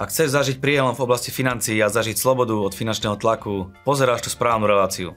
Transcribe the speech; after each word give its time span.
Ak 0.00 0.08
chceš 0.08 0.32
zažiť 0.32 0.64
prielom 0.64 0.96
v 0.96 1.04
oblasti 1.04 1.28
financií 1.28 1.76
a 1.84 1.92
zažiť 1.92 2.16
slobodu 2.16 2.56
od 2.56 2.72
finančného 2.72 3.20
tlaku, 3.20 3.68
pozeráš 3.84 4.24
tú 4.24 4.30
správnu 4.32 4.64
reláciu. 4.64 5.12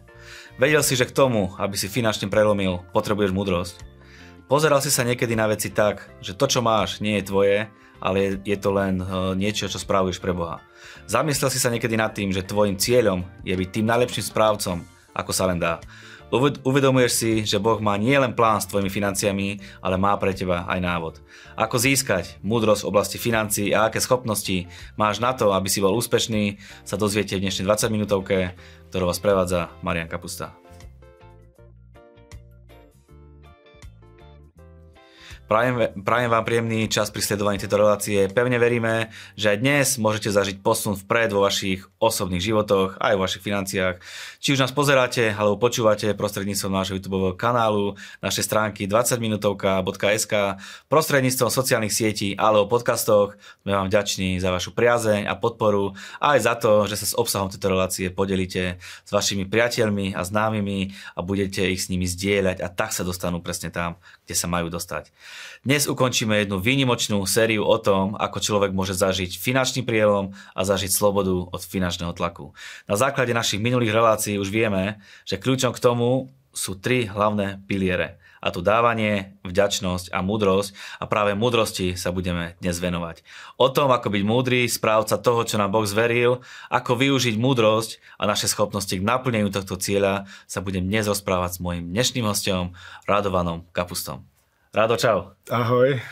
Vedel 0.60 0.84
si, 0.84 1.00
že 1.00 1.08
k 1.08 1.16
tomu, 1.16 1.55
aby 1.55 1.79
si 1.79 1.88
finančne 1.88 2.28
prelomil, 2.28 2.84
potrebuješ 2.92 3.32
múdrosť. 3.32 3.75
Pozeral 4.52 4.84
si 4.84 4.92
sa 4.92 5.07
niekedy 5.07 5.39
na 5.39 5.47
veci 5.47 5.71
tak, 5.71 6.11
že 6.20 6.36
to, 6.36 6.52
čo 6.52 6.60
máš, 6.60 7.00
nie 7.00 7.15
je 7.24 7.28
tvoje, 7.32 7.57
ale 8.04 8.43
je, 8.43 8.57
to 8.60 8.75
len 8.75 9.00
uh, 9.00 9.32
niečo, 9.32 9.71
čo 9.71 9.79
spravuješ 9.79 10.20
pre 10.20 10.36
Boha. 10.36 10.60
Zamyslel 11.07 11.47
si 11.47 11.64
sa 11.64 11.71
niekedy 11.71 11.96
nad 11.96 12.11
tým, 12.11 12.36
že 12.36 12.43
tvojim 12.43 12.75
cieľom 12.75 13.24
je 13.47 13.56
byť 13.56 13.70
tým 13.71 13.88
najlepším 13.88 14.28
správcom, 14.28 14.83
ako 15.15 15.32
sa 15.32 15.47
len 15.47 15.64
dá. 15.64 15.79
Uvedomuješ 16.65 17.13
si, 17.13 17.31
že 17.45 17.61
Boh 17.61 17.77
má 17.77 17.93
nielen 17.93 18.33
plán 18.33 18.57
s 18.57 18.65
tvojimi 18.65 18.89
financiami, 18.89 19.61
ale 19.86 20.01
má 20.01 20.18
pre 20.18 20.33
teba 20.33 20.65
aj 20.65 20.79
návod. 20.82 21.14
Ako 21.54 21.78
získať 21.78 22.41
múdrosť 22.41 22.82
v 22.82 22.89
oblasti 22.89 23.18
financií 23.21 23.69
a 23.69 23.86
aké 23.86 24.01
schopnosti 24.01 24.65
máš 24.97 25.21
na 25.21 25.38
to, 25.38 25.54
aby 25.54 25.69
si 25.69 25.77
bol 25.77 25.93
úspešný, 25.93 26.57
sa 26.82 26.97
dozviete 26.97 27.38
v 27.38 27.46
dnešnej 27.46 27.69
20 27.69 27.93
minútovke, 27.93 28.57
ktorú 28.89 29.14
vás 29.14 29.21
prevádza 29.21 29.69
Marian 29.86 30.10
Kapusta. 30.10 30.63
Prajem, 35.44 35.92
prajem 36.08 36.31
vám 36.31 36.47
príjemný 36.47 36.88
čas 36.88 37.11
pri 37.11 37.20
sledovaní 37.20 37.59
tejto 37.59 37.75
relácie. 37.75 38.31
Pevne 38.31 38.56
veríme, 38.56 39.11
že 39.36 39.52
aj 39.52 39.58
dnes 39.59 39.88
môžete 40.00 40.31
zažiť 40.31 40.64
posun 40.64 40.95
vpred 40.95 41.36
vo 41.36 41.44
vašich 41.44 41.83
osobných 42.00 42.39
životoch, 42.39 42.95
aj 42.95 43.14
vo 43.19 43.28
vašich 43.28 43.44
financiách. 43.44 44.00
Či 44.39 44.56
už 44.56 44.64
nás 44.64 44.72
pozeráte 44.72 45.36
alebo 45.36 45.59
počúvate 45.59 46.16
prostredníctvom 46.16 46.72
nášho 46.72 46.95
YouTube 46.95 47.36
kanálu, 47.36 48.00
našej 48.23 48.39
stránky 48.47 48.88
20minutovka.sk, 48.88 50.64
prostredníctvom 50.88 51.52
sociálnych 51.52 51.91
sietí 51.91 52.39
alebo 52.39 52.71
podcastoch, 52.71 53.36
sme 53.67 53.75
vám 53.75 53.91
vďační 53.91 54.39
za 54.39 54.47
vašu 54.47 54.71
priazeň 54.71 55.27
a 55.27 55.36
podporu 55.36 55.91
a 56.23 56.39
aj 56.39 56.39
za 56.39 56.55
to, 56.55 56.88
že 56.88 57.03
sa 57.03 57.05
s 57.11 57.17
obsahom 57.19 57.52
tejto 57.52 57.67
relácie 57.67 58.08
podelíte 58.16 58.80
s 58.80 59.11
vašimi 59.11 59.44
priateľmi 59.52 60.16
a 60.16 60.23
známymi 60.23 60.95
a 61.14 61.19
budete 61.19 61.67
ich 61.67 61.83
s 61.83 61.91
nimi 61.91 62.08
zdieľať 62.08 62.64
a 62.64 62.71
tak 62.71 62.95
sa 62.95 63.03
dostanú 63.03 63.44
presne 63.44 63.75
tam, 63.75 63.99
kde 64.23 64.35
sa 64.39 64.47
majú 64.47 64.71
dostať. 64.71 65.11
Dnes 65.67 65.83
ukončíme 65.85 66.39
jednu 66.39 66.59
výnimočnú 66.63 67.19
sériu 67.27 67.67
o 67.67 67.75
tom, 67.75 68.16
ako 68.16 68.39
človek 68.39 68.71
môže 68.71 68.95
zažiť 68.95 69.35
finančný 69.35 69.83
prielom 69.83 70.31
a 70.55 70.61
zažiť 70.63 70.91
slobodu 70.91 71.52
od 71.52 71.61
finančného 71.61 72.15
tlaku. 72.15 72.55
Na 72.88 72.95
základe 72.95 73.35
našich 73.35 73.59
minulých 73.59 73.91
relácií 73.91 74.39
už 74.39 74.47
vieme, 74.47 75.03
že 75.27 75.35
kľúčom 75.35 75.75
k 75.75 75.83
tomu 75.83 76.31
sú 76.55 76.80
tri 76.80 77.03
hlavné 77.03 77.59
piliere. 77.67 78.22
A 78.44 78.52
to 78.52 78.59
dávanie, 78.59 79.39
vďačnosť 79.47 80.11
a 80.11 80.19
múdrosť. 80.19 80.75
A 80.99 81.08
práve 81.08 81.31
múdrosti 81.31 81.95
sa 81.95 82.11
budeme 82.11 82.59
dnes 82.59 82.75
venovať. 82.75 83.23
O 83.55 83.72
tom, 83.72 83.88
ako 83.95 84.11
byť 84.11 84.23
múdry, 84.27 84.67
správca 84.67 85.16
toho, 85.16 85.47
čo 85.47 85.55
nám 85.55 85.72
Boh 85.72 85.88
zveril, 85.88 86.44
ako 86.67 86.99
využiť 86.99 87.39
múdrosť 87.39 88.03
a 88.19 88.27
naše 88.27 88.52
schopnosti 88.52 88.91
k 88.91 88.99
naplneniu 88.99 89.47
tohto 89.47 89.80
cieľa 89.80 90.27
sa 90.44 90.59
budem 90.59 90.83
dnes 90.83 91.08
rozprávať 91.08 91.55
s 91.55 91.59
mojim 91.64 91.88
dnešným 91.88 92.27
hostom, 92.27 92.75
Radovanom 93.08 93.64
Kapustom. 93.71 94.27
Rado, 94.75 94.99
čau. 94.99 95.39
Ahoj. 95.47 96.03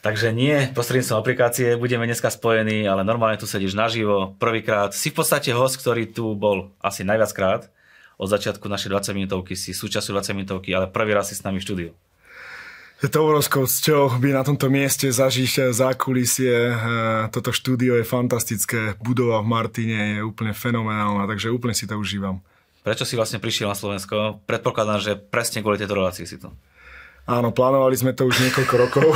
Takže 0.00 0.32
nie 0.32 0.68
prostredníctvom 0.72 1.20
aplikácie 1.20 1.76
budeme 1.76 2.08
dneska 2.08 2.32
spojení, 2.32 2.88
ale 2.88 3.04
normálne 3.04 3.36
tu 3.36 3.44
sedíš 3.44 3.76
naživo 3.76 4.32
prvýkrát. 4.40 4.96
Si 4.96 5.12
v 5.12 5.20
podstate 5.20 5.52
host, 5.52 5.76
ktorý 5.76 6.08
tu 6.08 6.32
bol 6.36 6.72
asi 6.80 7.04
najviackrát. 7.04 7.68
Od 8.20 8.28
začiatku 8.28 8.68
našej 8.68 8.92
20 8.92 9.16
minútovky 9.16 9.56
si 9.56 9.72
súčasťou 9.72 10.20
20 10.20 10.36
minútovky, 10.36 10.76
ale 10.76 10.92
prvý 10.92 11.16
raz 11.16 11.32
si 11.32 11.34
s 11.34 11.40
nami 11.40 11.56
v 11.56 11.64
štúdiu. 11.64 11.90
Je 13.00 13.08
to 13.08 13.24
obrovskou 13.24 13.64
cťou 13.64 14.20
byť 14.20 14.32
na 14.36 14.44
tomto 14.44 14.68
mieste, 14.68 15.08
zažiť 15.08 15.72
zákulisie. 15.72 16.52
Toto 17.32 17.48
štúdio 17.48 17.96
je 17.96 18.04
fantastické, 18.04 18.92
budova 19.00 19.40
v 19.40 19.48
Martine 19.48 20.20
je 20.20 20.20
úplne 20.20 20.52
fenomenálna, 20.52 21.24
takže 21.24 21.48
úplne 21.48 21.72
si 21.72 21.88
to 21.88 21.96
užívam. 21.96 22.44
Prečo 22.84 23.08
si 23.08 23.16
vlastne 23.16 23.40
prišiel 23.40 23.72
na 23.72 23.76
Slovensko? 23.76 24.44
Predpokladám, 24.44 25.00
že 25.00 25.12
presne 25.16 25.64
kvôli 25.64 25.80
tejto 25.80 25.96
relácii 25.96 26.28
si 26.28 26.36
tu. 26.36 26.52
Áno, 27.24 27.56
plánovali 27.56 27.96
sme 27.96 28.12
to 28.12 28.28
už 28.28 28.36
niekoľko 28.44 28.74
rokov. 28.76 29.08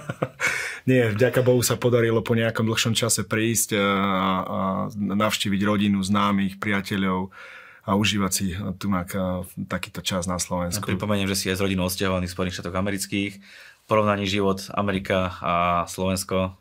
Nie, 0.90 1.10
vďaka 1.10 1.42
Bohu 1.42 1.62
sa 1.62 1.74
podarilo 1.74 2.22
po 2.22 2.38
nejakom 2.38 2.66
dlhšom 2.70 2.94
čase 2.94 3.26
prísť 3.26 3.78
a, 3.78 3.82
a 3.82 4.58
navštíviť 4.94 5.60
rodinu, 5.66 5.98
známych, 6.02 6.62
priateľov 6.62 7.34
a 7.82 7.98
užívať 7.98 8.32
si 8.32 8.54
tu 8.78 8.86
takýto 9.66 10.00
čas 10.00 10.30
na 10.30 10.38
Slovensku. 10.38 10.86
Ja 10.86 10.90
pripomeniem, 10.94 11.26
že 11.26 11.38
si 11.38 11.46
aj 11.50 11.58
s 11.58 11.64
rodinou 11.64 11.90
odsťahovaný 11.90 12.30
v 12.30 12.34
Spojených 12.34 12.56
štátoch 12.58 12.78
amerických. 12.78 13.32
Porovnaní 13.90 14.30
život 14.30 14.62
Amerika 14.78 15.34
a 15.42 15.54
Slovensko, 15.90 16.54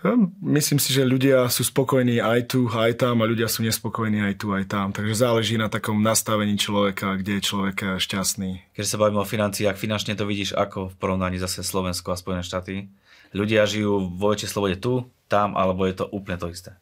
Hm, 0.00 0.32
myslím 0.56 0.80
si, 0.80 0.96
že 0.96 1.04
ľudia 1.04 1.44
sú 1.52 1.60
spokojní 1.60 2.24
aj 2.24 2.56
tu, 2.56 2.64
aj 2.72 3.04
tam 3.04 3.20
a 3.20 3.28
ľudia 3.28 3.52
sú 3.52 3.60
nespokojní 3.60 4.32
aj 4.32 4.34
tu, 4.40 4.48
aj 4.56 4.64
tam. 4.64 4.96
Takže 4.96 5.12
záleží 5.12 5.60
na 5.60 5.68
takom 5.68 6.00
nastavení 6.00 6.56
človeka, 6.56 7.20
kde 7.20 7.36
je 7.36 7.44
človek 7.44 8.00
šťastný. 8.00 8.72
Keď 8.72 8.84
sa 8.88 8.96
bavíme 8.96 9.20
o 9.20 9.28
financiách, 9.28 9.76
finančne 9.76 10.16
to 10.16 10.24
vidíš 10.24 10.56
ako 10.56 10.88
v 10.88 10.94
porovnaní 10.96 11.36
zase 11.36 11.60
Slovensko 11.60 12.16
a 12.16 12.20
Spojené 12.20 12.40
štáty? 12.40 12.88
Ľudia 13.36 13.68
žijú 13.68 14.08
vo 14.16 14.32
väčšej 14.32 14.48
slobode 14.48 14.76
tu, 14.80 15.04
tam, 15.28 15.52
alebo 15.52 15.84
je 15.84 16.00
to 16.00 16.08
úplne 16.08 16.40
to 16.40 16.48
isté? 16.48 16.72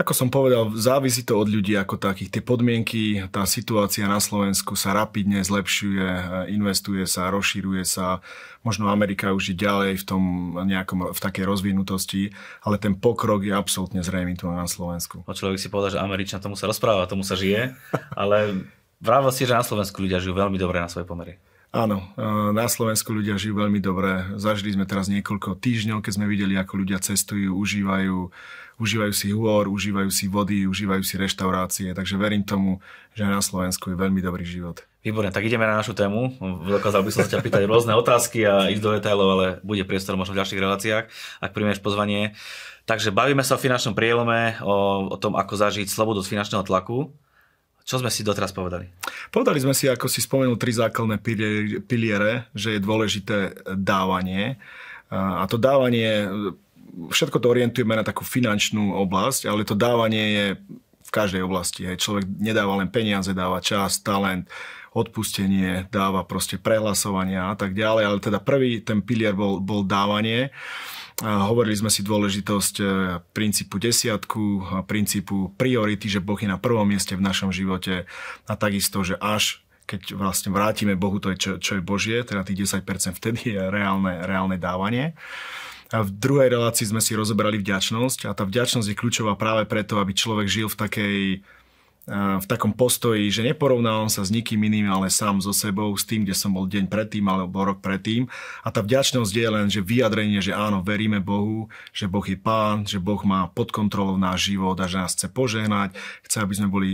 Ako 0.00 0.16
som 0.16 0.32
povedal, 0.32 0.72
závisí 0.80 1.20
to 1.28 1.36
od 1.36 1.52
ľudí 1.52 1.76
ako 1.76 2.00
takých. 2.00 2.32
Tie 2.32 2.40
podmienky, 2.40 3.28
tá 3.28 3.44
situácia 3.44 4.08
na 4.08 4.16
Slovensku 4.16 4.72
sa 4.72 4.96
rapidne 4.96 5.44
zlepšuje, 5.44 6.08
investuje 6.48 7.04
sa, 7.04 7.28
rozšíruje 7.28 7.84
sa. 7.84 8.24
Možno 8.64 8.88
Amerika 8.88 9.36
už 9.36 9.52
je 9.52 9.60
ďalej 9.60 10.00
v 10.00 10.04
tom 10.08 10.22
nejakom, 10.64 11.12
v 11.12 11.20
takej 11.20 11.44
rozvinutosti, 11.44 12.32
ale 12.64 12.80
ten 12.80 12.96
pokrok 12.96 13.44
je 13.44 13.52
absolútne 13.52 14.00
zrejmý 14.00 14.40
tu 14.40 14.48
na 14.48 14.64
Slovensku. 14.64 15.20
No 15.20 15.36
človek 15.36 15.60
si 15.60 15.68
povedal, 15.68 16.00
že 16.00 16.00
Američan 16.00 16.40
tomu 16.40 16.56
sa 16.56 16.64
rozpráva, 16.64 17.04
tomu 17.04 17.20
sa 17.20 17.36
žije, 17.36 17.76
ale 18.16 18.64
vravel 19.04 19.36
si, 19.36 19.44
že 19.44 19.52
na 19.52 19.60
Slovensku 19.60 20.00
ľudia 20.00 20.16
žijú 20.16 20.32
veľmi 20.32 20.56
dobre 20.56 20.80
na 20.80 20.88
svoje 20.88 21.04
pomery. 21.04 21.36
Áno, 21.70 22.02
na 22.50 22.66
Slovensku 22.66 23.14
ľudia 23.14 23.38
žijú 23.38 23.62
veľmi 23.62 23.78
dobre. 23.78 24.26
Zažili 24.40 24.74
sme 24.74 24.90
teraz 24.90 25.06
niekoľko 25.06 25.54
týždňov, 25.60 26.02
keď 26.02 26.12
sme 26.18 26.26
videli, 26.26 26.58
ako 26.58 26.82
ľudia 26.82 26.98
cestujú, 26.98 27.54
užívajú 27.54 28.32
užívajú 28.80 29.12
si 29.12 29.28
hôr, 29.30 29.68
užívajú 29.68 30.08
si 30.08 30.26
vody, 30.26 30.64
užívajú 30.64 31.04
si 31.04 31.20
reštaurácie, 31.20 31.92
takže 31.92 32.16
verím 32.16 32.42
tomu, 32.42 32.80
že 33.12 33.28
na 33.28 33.44
Slovensku 33.44 33.92
je 33.92 33.96
veľmi 34.00 34.24
dobrý 34.24 34.48
život. 34.48 34.80
Výborne, 35.04 35.32
tak 35.32 35.44
ideme 35.44 35.68
na 35.68 35.80
našu 35.80 35.92
tému. 35.92 36.36
Dokázal 36.64 37.04
by 37.04 37.10
som 37.12 37.24
sa 37.24 37.32
ťa 37.36 37.44
pýtať 37.44 37.62
rôzne 37.68 37.96
otázky 37.96 38.44
a 38.44 38.68
ísť 38.72 38.82
do 38.84 38.90
detailov, 38.96 39.28
ale 39.36 39.46
bude 39.60 39.84
priestor 39.84 40.16
možno 40.16 40.36
v 40.36 40.40
ďalších 40.44 40.60
reláciách, 40.60 41.04
ak 41.40 41.52
príjmeš 41.52 41.80
pozvanie. 41.80 42.36
Takže 42.84 43.12
bavíme 43.12 43.44
sa 43.44 43.56
o 43.56 43.62
finančnom 43.62 43.96
prielome, 43.96 44.60
o, 44.60 45.08
o 45.12 45.16
tom, 45.20 45.36
ako 45.36 45.56
zažiť 45.56 45.88
slobodu 45.88 46.20
z 46.24 46.32
finančného 46.36 46.64
tlaku. 46.64 47.12
Čo 47.80 48.04
sme 48.04 48.12
si 48.12 48.20
doteraz 48.20 48.52
povedali? 48.52 48.92
Povedali 49.32 49.58
sme 49.58 49.72
si, 49.72 49.88
ako 49.88 50.06
si 50.06 50.20
spomenul, 50.20 50.60
tri 50.60 50.70
základné 50.70 51.16
piliere, 51.84 52.46
že 52.52 52.76
je 52.76 52.84
dôležité 52.84 53.56
dávanie. 53.72 54.60
A 55.10 55.42
to 55.50 55.58
dávanie 55.58 56.28
všetko 57.10 57.38
to 57.38 57.50
orientujeme 57.50 57.94
na 57.94 58.06
takú 58.06 58.26
finančnú 58.26 58.94
oblasť, 59.06 59.46
ale 59.46 59.66
to 59.66 59.78
dávanie 59.78 60.24
je 60.34 60.46
v 61.10 61.10
každej 61.10 61.42
oblasti. 61.42 61.90
Hej. 61.90 62.02
Človek 62.02 62.24
nedáva 62.38 62.78
len 62.78 62.86
peniaze, 62.86 63.34
dáva 63.34 63.58
čas, 63.58 63.98
talent, 63.98 64.46
odpustenie, 64.94 65.90
dáva 65.90 66.26
proste 66.26 66.58
prehlasovania 66.58 67.50
a 67.50 67.54
tak 67.58 67.74
ďalej. 67.74 68.02
Ale 68.06 68.18
teda 68.22 68.38
prvý 68.38 68.82
ten 68.82 69.02
pilier 69.02 69.34
bol, 69.34 69.58
bol 69.58 69.82
dávanie. 69.82 70.54
A 71.20 71.50
hovorili 71.52 71.76
sme 71.76 71.92
si 71.92 72.00
dôležitosť 72.00 72.74
e, 72.80 72.84
princípu 73.36 73.76
desiatku, 73.76 74.42
princípu 74.88 75.52
priority, 75.52 76.08
že 76.08 76.24
Boh 76.24 76.38
je 76.40 76.48
na 76.48 76.56
prvom 76.56 76.88
mieste 76.88 77.12
v 77.12 77.20
našom 77.20 77.52
živote 77.52 78.08
a 78.48 78.52
takisto, 78.56 79.04
že 79.04 79.20
až 79.20 79.60
keď 79.84 80.14
vlastne 80.14 80.54
vrátime 80.54 80.94
Bohu 80.94 81.18
to, 81.18 81.34
čo, 81.34 81.58
čo 81.58 81.76
je 81.76 81.82
Božie, 81.82 82.22
teda 82.22 82.46
tých 82.46 82.70
10% 82.78 82.86
vtedy 83.18 83.58
je 83.58 83.58
reálne, 83.58 84.22
reálne 84.22 84.54
dávanie. 84.54 85.18
V 85.90 86.10
druhej 86.14 86.54
relácii 86.54 86.86
sme 86.86 87.02
si 87.02 87.18
rozobrali 87.18 87.58
vďačnosť 87.58 88.30
a 88.30 88.34
tá 88.34 88.46
vďačnosť 88.46 88.94
je 88.94 88.98
kľúčová 88.98 89.34
práve 89.34 89.66
preto, 89.66 89.98
aby 89.98 90.14
človek 90.14 90.46
žil 90.46 90.70
v 90.70 90.78
takej 90.78 91.18
v 92.10 92.46
takom 92.48 92.74
postoji, 92.74 93.30
že 93.30 93.46
neporovnávam 93.46 94.10
sa 94.10 94.26
s 94.26 94.34
nikým 94.34 94.58
iným, 94.66 94.90
ale 94.90 95.12
sám 95.12 95.38
so 95.38 95.54
sebou, 95.54 95.94
s 95.94 96.02
tým, 96.02 96.26
kde 96.26 96.34
som 96.34 96.50
bol 96.50 96.66
deň 96.66 96.90
predtým 96.90 97.22
alebo 97.28 97.62
rok 97.62 97.78
predtým. 97.78 98.26
A 98.66 98.74
tá 98.74 98.82
vďačnosť 98.82 99.30
je 99.30 99.46
len, 99.46 99.66
že 99.70 99.84
vyjadrenie, 99.84 100.42
že 100.42 100.50
áno, 100.50 100.82
veríme 100.82 101.22
Bohu, 101.22 101.70
že 101.94 102.10
Boh 102.10 102.24
je 102.24 102.34
pán, 102.34 102.82
že 102.82 102.98
Boh 102.98 103.20
má 103.22 103.46
pod 103.52 103.70
kontrolou 103.70 104.18
náš 104.18 104.50
život 104.50 104.74
a 104.80 104.90
že 104.90 104.98
nás 104.98 105.14
chce 105.14 105.28
požehnať, 105.30 105.94
chce, 106.26 106.36
aby 106.42 106.54
sme 106.56 106.66
boli 106.72 106.90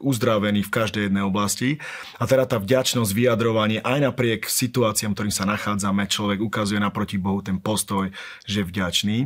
uzdravený 0.00 0.64
v 0.64 0.72
každej 0.72 1.02
jednej 1.06 1.22
oblasti. 1.22 1.76
A 2.16 2.24
teda 2.24 2.48
tá 2.48 2.56
vďačnosť, 2.56 3.12
vyjadrovanie 3.12 3.84
aj 3.84 4.10
napriek 4.10 4.48
situáciám, 4.48 5.12
ktorým 5.12 5.34
sa 5.34 5.44
nachádzame, 5.44 6.08
človek 6.08 6.40
ukazuje 6.40 6.80
naproti 6.80 7.20
Bohu 7.20 7.44
ten 7.44 7.60
postoj, 7.60 8.08
že 8.48 8.64
je 8.64 8.68
vďačný. 8.68 9.18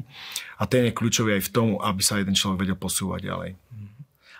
A 0.58 0.66
ten 0.66 0.90
je 0.90 0.92
kľúčový 0.92 1.38
aj 1.38 1.46
v 1.46 1.52
tom, 1.54 1.68
aby 1.78 2.02
sa 2.02 2.18
jeden 2.18 2.34
človek 2.34 2.66
vedel 2.66 2.78
posúvať 2.78 3.20
ďalej. 3.30 3.50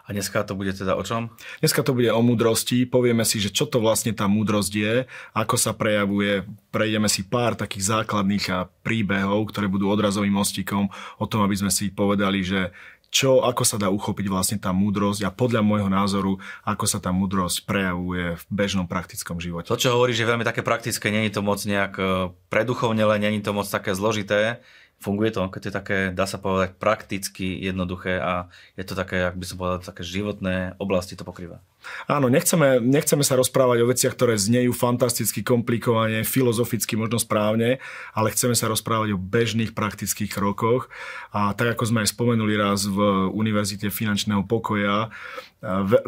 A 0.04 0.12
dneska 0.12 0.44
to 0.44 0.52
bude 0.52 0.69
teda 0.76 1.00
o 1.00 1.02
čom? 1.02 1.32
Dneska 1.64 1.81
to 1.81 1.96
bude 1.96 2.12
o 2.12 2.20
múdrosti. 2.20 2.84
Povieme 2.84 3.25
si, 3.25 3.40
že 3.40 3.48
čo 3.48 3.64
to 3.64 3.80
vlastne 3.80 4.12
tá 4.12 4.28
múdrosť 4.28 4.72
je, 4.76 4.94
ako 5.32 5.56
sa 5.56 5.72
prejavuje. 5.72 6.44
Prejdeme 6.69 7.08
si 7.08 7.25
pár 7.25 7.56
takých 7.56 8.04
základných 8.04 8.69
príbehov, 8.84 9.48
ktoré 9.48 9.64
budú 9.64 9.88
odrazovým 9.88 10.37
mostikom 10.37 10.92
o 11.16 11.25
tom, 11.25 11.40
aby 11.40 11.56
sme 11.56 11.72
si 11.72 11.88
povedali, 11.88 12.44
že 12.44 12.69
čo, 13.14 13.46
ako 13.46 13.62
sa 13.62 13.78
dá 13.78 13.94
uchopiť 13.94 14.26
vlastne 14.26 14.58
tá 14.58 14.75
múdrosť 14.75 15.22
a 15.22 15.31
podľa 15.31 15.62
môjho 15.62 15.87
názoru, 15.87 16.43
ako 16.66 16.84
sa 16.90 16.99
tá 16.99 17.14
múdrosť 17.14 17.62
prejavuje 17.62 18.34
v 18.34 18.44
bežnom 18.50 18.90
praktickom 18.90 19.38
živote. 19.38 19.70
To, 19.70 19.78
čo 19.78 19.94
hovoríš, 19.94 20.19
je 20.19 20.31
veľmi 20.34 20.43
také 20.43 20.66
praktické, 20.66 21.14
není 21.14 21.31
to 21.31 21.38
moc 21.38 21.62
nejak 21.62 21.94
e, 21.94 22.05
preduchovnele, 22.50 23.22
není 23.22 23.38
to 23.38 23.55
moc 23.55 23.70
také 23.70 23.94
zložité 23.94 24.58
funguje 25.04 25.36
to, 25.36 25.44
keď 25.52 25.62
je 25.68 25.72
také, 25.72 25.98
dá 26.16 26.24
sa 26.24 26.40
povedať, 26.40 26.80
prakticky 26.80 27.60
jednoduché 27.60 28.16
a 28.16 28.48
je 28.80 28.84
to 28.88 28.96
také, 28.96 29.28
ak 29.28 29.36
by 29.36 29.44
som 29.44 29.60
povedal, 29.60 29.84
také 29.84 30.00
životné 30.00 30.80
oblasti 30.80 31.12
to 31.12 31.28
pokrýva. 31.28 31.60
Áno, 32.08 32.32
nechceme, 32.32 32.80
nechceme 32.80 33.20
sa 33.20 33.36
rozprávať 33.36 33.84
o 33.84 33.90
veciach, 33.92 34.16
ktoré 34.16 34.40
znejú 34.40 34.72
fantasticky 34.72 35.44
komplikovane, 35.44 36.24
filozoficky 36.24 36.96
možno 36.96 37.20
správne, 37.20 37.76
ale 38.16 38.32
chceme 38.32 38.56
sa 38.56 38.72
rozprávať 38.72 39.12
o 39.12 39.20
bežných 39.20 39.76
praktických 39.76 40.32
krokoch. 40.32 40.88
A 41.36 41.52
tak 41.52 41.76
ako 41.76 41.92
sme 41.92 42.00
aj 42.00 42.16
spomenuli 42.16 42.56
raz 42.56 42.88
v 42.88 43.28
Univerzite 43.36 43.92
finančného 43.92 44.48
pokoja, 44.48 45.12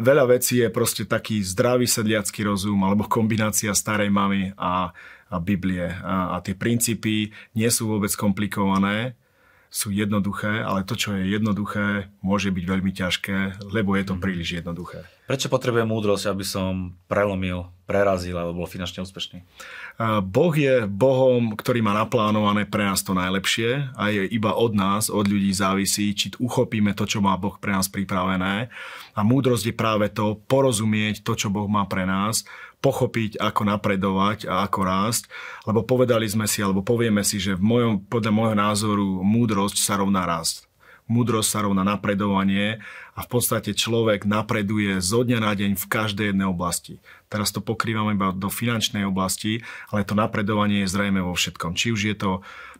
veľa 0.01 0.37
vecí 0.37 0.61
je 0.61 0.69
proste 0.69 1.05
taký 1.05 1.41
zdravý 1.41 1.89
sedliacký 1.89 2.45
rozum 2.45 2.77
alebo 2.85 3.09
kombinácia 3.09 3.73
starej 3.73 4.09
mamy 4.13 4.53
a 4.57 4.93
Biblie. 5.43 5.91
A, 6.03 6.35
a 6.35 6.43
tie 6.43 6.55
princípy 6.55 7.35
nie 7.51 7.69
sú 7.69 7.91
vôbec 7.91 8.11
komplikované, 8.15 9.19
sú 9.67 9.91
jednoduché, 9.91 10.63
ale 10.63 10.87
to, 10.87 10.95
čo 10.95 11.11
je 11.11 11.27
jednoduché, 11.27 12.07
môže 12.23 12.49
byť 12.55 12.65
veľmi 12.65 12.91
ťažké, 12.95 13.67
lebo 13.67 13.99
je 13.99 14.03
to 14.07 14.15
mhm. 14.15 14.21
príliš 14.23 14.49
jednoduché. 14.63 15.03
Prečo 15.27 15.51
potrebujem 15.51 15.91
múdrosť, 15.91 16.31
aby 16.31 16.45
som 16.47 16.95
prelomil, 17.11 17.67
prerazil 17.83 18.39
alebo 18.39 18.63
bol 18.63 18.69
finančne 18.69 19.03
úspešný? 19.03 19.43
Boh 20.23 20.55
je 20.55 20.87
Bohom, 20.87 21.51
ktorý 21.51 21.83
má 21.83 21.91
naplánované 21.91 22.63
pre 22.63 22.87
nás 22.87 23.03
to 23.03 23.11
najlepšie 23.11 23.91
a 23.91 24.07
je 24.07 24.23
iba 24.23 24.55
od 24.55 24.71
nás, 24.71 25.11
od 25.11 25.27
ľudí 25.27 25.51
závisí, 25.51 26.15
či 26.15 26.31
uchopíme 26.39 26.95
to, 26.95 27.03
čo 27.03 27.19
má 27.19 27.35
Boh 27.35 27.59
pre 27.59 27.75
nás 27.75 27.91
pripravené. 27.91 28.71
A 29.11 29.19
múdrosť 29.27 29.67
je 29.67 29.75
práve 29.75 30.07
to 30.07 30.39
porozumieť 30.47 31.19
to, 31.27 31.35
čo 31.35 31.51
Boh 31.51 31.67
má 31.67 31.83
pre 31.83 32.07
nás, 32.07 32.47
pochopiť, 32.77 33.41
ako 33.41 33.61
napredovať 33.65 34.45
a 34.45 34.63
ako 34.63 34.79
rásť, 34.85 35.23
lebo 35.65 35.81
povedali 35.81 36.29
sme 36.29 36.45
si, 36.45 36.61
alebo 36.61 36.85
povieme 36.85 37.25
si, 37.25 37.41
že 37.41 37.57
v 37.57 37.63
mojom, 37.65 37.93
podľa 38.05 38.31
môjho 38.31 38.55
názoru 38.55 39.07
múdrosť 39.25 39.77
sa 39.81 39.97
rovná 39.97 40.29
rast. 40.29 40.69
Múdrosť 41.07 41.47
sa 41.47 41.59
rovná 41.63 41.87
napredovanie 41.87 42.83
a 43.15 43.19
v 43.23 43.29
podstate 43.31 43.71
človek 43.71 44.27
napreduje 44.27 44.99
zo 44.99 45.23
dňa 45.23 45.39
na 45.39 45.55
deň 45.55 45.79
v 45.79 45.85
každej 45.87 46.35
jednej 46.35 46.51
oblasti. 46.51 46.99
Teraz 47.31 47.55
to 47.55 47.63
pokrývame 47.63 48.13
iba 48.13 48.35
do 48.35 48.51
finančnej 48.51 49.07
oblasti, 49.07 49.63
ale 49.87 50.03
to 50.03 50.19
napredovanie 50.19 50.83
je 50.83 50.91
zrejme 50.91 51.23
vo 51.23 51.31
všetkom. 51.31 51.79
Či 51.79 51.87
už 51.95 52.01
je 52.11 52.15
to 52.19 52.31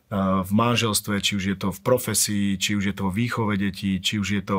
v 0.08 0.50
manželstve, 0.56 1.20
či 1.20 1.36
už 1.36 1.44
je 1.52 1.56
to 1.60 1.68
v 1.68 1.80
profesii, 1.84 2.56
či 2.56 2.80
už 2.80 2.84
je 2.88 2.94
to 2.96 3.12
v 3.12 3.28
výchove 3.28 3.60
detí, 3.60 4.00
či 4.00 4.16
už 4.16 4.40
je 4.40 4.42
to 4.42 4.58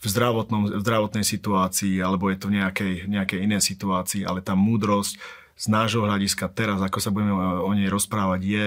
v, 0.00 0.06
zdravotnom, 0.08 0.72
v 0.72 0.80
zdravotnej 0.80 1.20
situácii, 1.20 2.00
alebo 2.00 2.32
je 2.32 2.40
to 2.40 2.48
v 2.48 2.56
nejakej, 2.64 2.94
nejakej 3.04 3.44
inej 3.44 3.60
situácii, 3.60 4.24
ale 4.24 4.40
tá 4.40 4.56
múdrosť 4.56 5.20
z 5.56 5.66
nášho 5.68 6.00
hľadiska 6.00 6.48
teraz, 6.48 6.80
ako 6.80 6.98
sa 7.00 7.12
budeme 7.12 7.36
o 7.36 7.70
nej 7.76 7.92
rozprávať, 7.92 8.40
je 8.40 8.64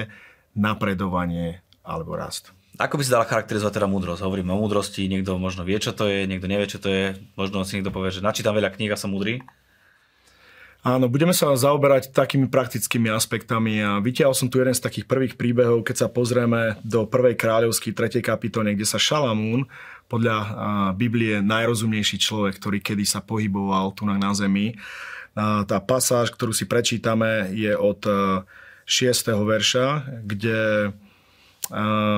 napredovanie 0.54 1.66
alebo 1.82 2.14
rast. 2.14 2.54
Ako 2.78 2.96
by 2.96 3.04
si 3.04 3.12
dala 3.12 3.28
charakterizovať 3.28 3.76
teda 3.76 3.90
múdrosť? 3.90 4.24
Hovoríme 4.24 4.54
o 4.54 4.62
múdrosti, 4.62 5.10
niekto 5.10 5.36
možno 5.36 5.66
vie, 5.66 5.82
čo 5.82 5.92
to 5.92 6.08
je, 6.08 6.30
niekto 6.30 6.48
nevie, 6.48 6.70
čo 6.70 6.80
to 6.80 6.88
je, 6.88 7.18
možno 7.36 7.66
si 7.66 7.76
niekto 7.76 7.92
povie, 7.92 8.14
že 8.14 8.24
načítam 8.24 8.56
veľa 8.56 8.72
kníh 8.72 8.94
a 8.94 8.96
som 8.96 9.12
múdry. 9.12 9.42
Áno, 10.80 11.12
budeme 11.12 11.36
sa 11.36 11.52
zaoberať 11.52 12.16
takými 12.16 12.48
praktickými 12.48 13.12
aspektami 13.12 13.84
a 13.84 14.00
vytiahol 14.00 14.32
som 14.32 14.48
tu 14.48 14.64
jeden 14.64 14.72
z 14.72 14.80
takých 14.80 15.12
prvých 15.12 15.36
príbehov, 15.36 15.84
keď 15.84 15.96
sa 15.96 16.08
pozrieme 16.08 16.80
do 16.88 17.04
prvej 17.04 17.36
kráľovskej 17.36 17.92
3. 17.92 18.24
kapitole, 18.24 18.72
kde 18.72 18.88
sa 18.88 18.96
Šalamún, 18.96 19.68
podľa 20.08 20.38
Biblie 20.96 21.44
najrozumnejší 21.44 22.24
človek, 22.24 22.64
ktorý 22.64 22.80
kedy 22.80 23.04
sa 23.04 23.20
pohyboval 23.20 23.92
tu 23.92 24.08
na 24.08 24.32
zemi. 24.32 24.80
Tá 25.36 25.78
pasáž, 25.84 26.32
ktorú 26.32 26.56
si 26.56 26.64
prečítame, 26.64 27.52
je 27.52 27.76
od 27.76 28.00
6. 28.88 29.36
verša, 29.36 29.88
kde 30.24 30.90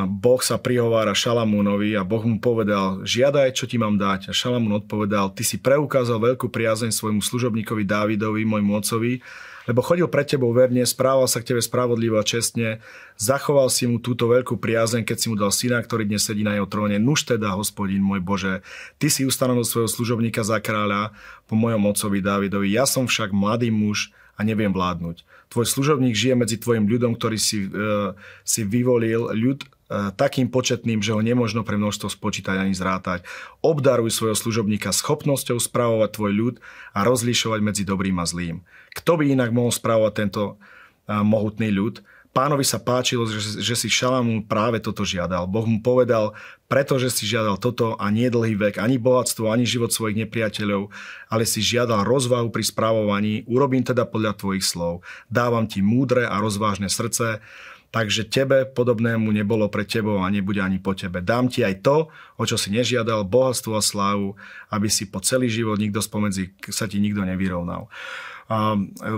Boh 0.07 0.39
sa 0.39 0.55
prihovára 0.55 1.11
Šalamúnovi 1.11 1.99
a 1.99 2.07
Boh 2.07 2.23
mu 2.23 2.39
povedal, 2.39 3.03
žiadaj, 3.03 3.51
čo 3.51 3.67
ti 3.67 3.75
mám 3.75 3.99
dať. 3.99 4.31
A 4.31 4.33
Šalamún 4.33 4.79
odpovedal, 4.79 5.35
ty 5.35 5.43
si 5.43 5.59
preukázal 5.59 6.23
veľkú 6.23 6.47
priazeň 6.47 6.95
svojmu 6.95 7.19
služobníkovi 7.19 7.83
Dávidovi, 7.83 8.47
môjmu 8.47 8.71
otcovi, 8.79 9.19
lebo 9.67 9.83
chodil 9.83 10.07
pred 10.07 10.25
tebou 10.25 10.49
verne, 10.55 10.81
správal 10.87 11.27
sa 11.27 11.43
k 11.43 11.53
tebe 11.53 11.61
spravodlivo 11.61 12.17
a 12.17 12.25
čestne, 12.25 12.81
zachoval 13.19 13.67
si 13.69 13.85
mu 13.85 13.99
túto 13.99 14.31
veľkú 14.31 14.57
priazeň, 14.57 15.03
keď 15.03 15.17
si 15.19 15.27
mu 15.27 15.35
dal 15.35 15.53
syna, 15.53 15.83
ktorý 15.83 16.07
dnes 16.07 16.25
sedí 16.25 16.41
na 16.47 16.55
jeho 16.57 16.65
tróne. 16.65 16.97
Nuž 16.97 17.27
teda, 17.27 17.53
hospodin 17.53 18.01
môj 18.01 18.23
Bože, 18.23 18.65
ty 18.97 19.11
si 19.11 19.27
ustanovil 19.27 19.67
svojho 19.67 19.91
služobníka 19.91 20.41
za 20.41 20.63
kráľa 20.63 21.13
po 21.45 21.59
mojom 21.59 21.91
otcovi 21.91 22.23
Dávidovi. 22.23 22.71
Ja 22.71 22.87
som 22.87 23.05
však 23.05 23.35
mladý 23.35 23.69
muž 23.69 24.15
a 24.33 24.47
neviem 24.47 24.71
vládnuť 24.71 25.27
tvoj 25.51 25.67
služobník 25.67 26.15
žije 26.15 26.35
medzi 26.39 26.55
tvojim 26.55 26.87
ľudom, 26.87 27.19
ktorý 27.19 27.35
si, 27.35 27.67
uh, 27.67 28.15
si 28.47 28.63
vyvolil, 28.63 29.35
ľud 29.35 29.67
uh, 29.67 30.15
takým 30.15 30.47
početným, 30.47 31.03
že 31.03 31.11
ho 31.11 31.19
nemožno 31.19 31.67
pre 31.67 31.75
množstvo 31.75 32.07
spočítať 32.07 32.55
ani 32.55 32.71
zrátať. 32.71 33.27
Obdaruj 33.59 34.15
svojho 34.15 34.39
služobníka 34.39 34.95
schopnosťou 34.95 35.59
spravovať 35.59 36.09
tvoj 36.15 36.31
ľud 36.31 36.55
a 36.95 37.03
rozlišovať 37.03 37.59
medzi 37.59 37.83
dobrým 37.83 38.15
a 38.17 38.25
zlým. 38.25 38.63
Kto 38.95 39.19
by 39.19 39.35
inak 39.35 39.51
mohol 39.51 39.75
spravovať 39.75 40.13
tento 40.15 40.43
uh, 40.55 41.21
mohutný 41.21 41.67
ľud? 41.69 41.99
Pánovi 42.31 42.63
sa 42.63 42.79
páčilo, 42.79 43.27
že, 43.27 43.59
že 43.59 43.75
si 43.75 43.91
Šalamún 43.91 44.47
práve 44.47 44.79
toto 44.79 45.03
žiadal. 45.03 45.51
Boh 45.51 45.67
mu 45.67 45.83
povedal, 45.83 46.31
pretože 46.71 47.11
si 47.11 47.27
žiadal 47.27 47.59
toto 47.59 47.99
a 47.99 48.07
nie 48.07 48.31
dlhý 48.31 48.55
vek, 48.55 48.79
ani 48.79 48.95
bohatstvo, 48.95 49.51
ani 49.51 49.67
život 49.67 49.91
svojich 49.91 50.15
nepriateľov, 50.23 50.87
ale 51.27 51.43
si 51.43 51.59
žiadal 51.59 52.07
rozvahu 52.07 52.47
pri 52.47 52.63
správovaní, 52.63 53.43
urobím 53.51 53.83
teda 53.83 54.07
podľa 54.07 54.39
tvojich 54.39 54.63
slov. 54.63 55.03
Dávam 55.27 55.67
ti 55.67 55.83
múdre 55.83 56.23
a 56.23 56.39
rozvážne 56.39 56.87
srdce, 56.87 57.43
takže 57.91 58.31
tebe 58.31 58.63
podobnému 58.65 59.27
nebolo 59.29 59.67
pre 59.67 59.83
tebou 59.83 60.23
a 60.23 60.31
nebude 60.31 60.63
ani 60.63 60.79
po 60.79 60.95
tebe. 60.95 61.19
Dám 61.19 61.51
ti 61.51 61.61
aj 61.61 61.83
to, 61.83 62.07
o 62.39 62.43
čo 62.47 62.55
si 62.55 62.71
nežiadal, 62.71 63.27
bohatstvo 63.27 63.75
a 63.75 63.83
slávu, 63.83 64.39
aby 64.71 64.87
si 64.87 65.11
po 65.11 65.19
celý 65.19 65.51
život 65.51 65.75
nikto 65.75 65.99
spomedzi 65.99 66.55
sa 66.71 66.87
ti 66.87 67.03
nikto 67.03 67.27
nevyrovnal. 67.27 67.91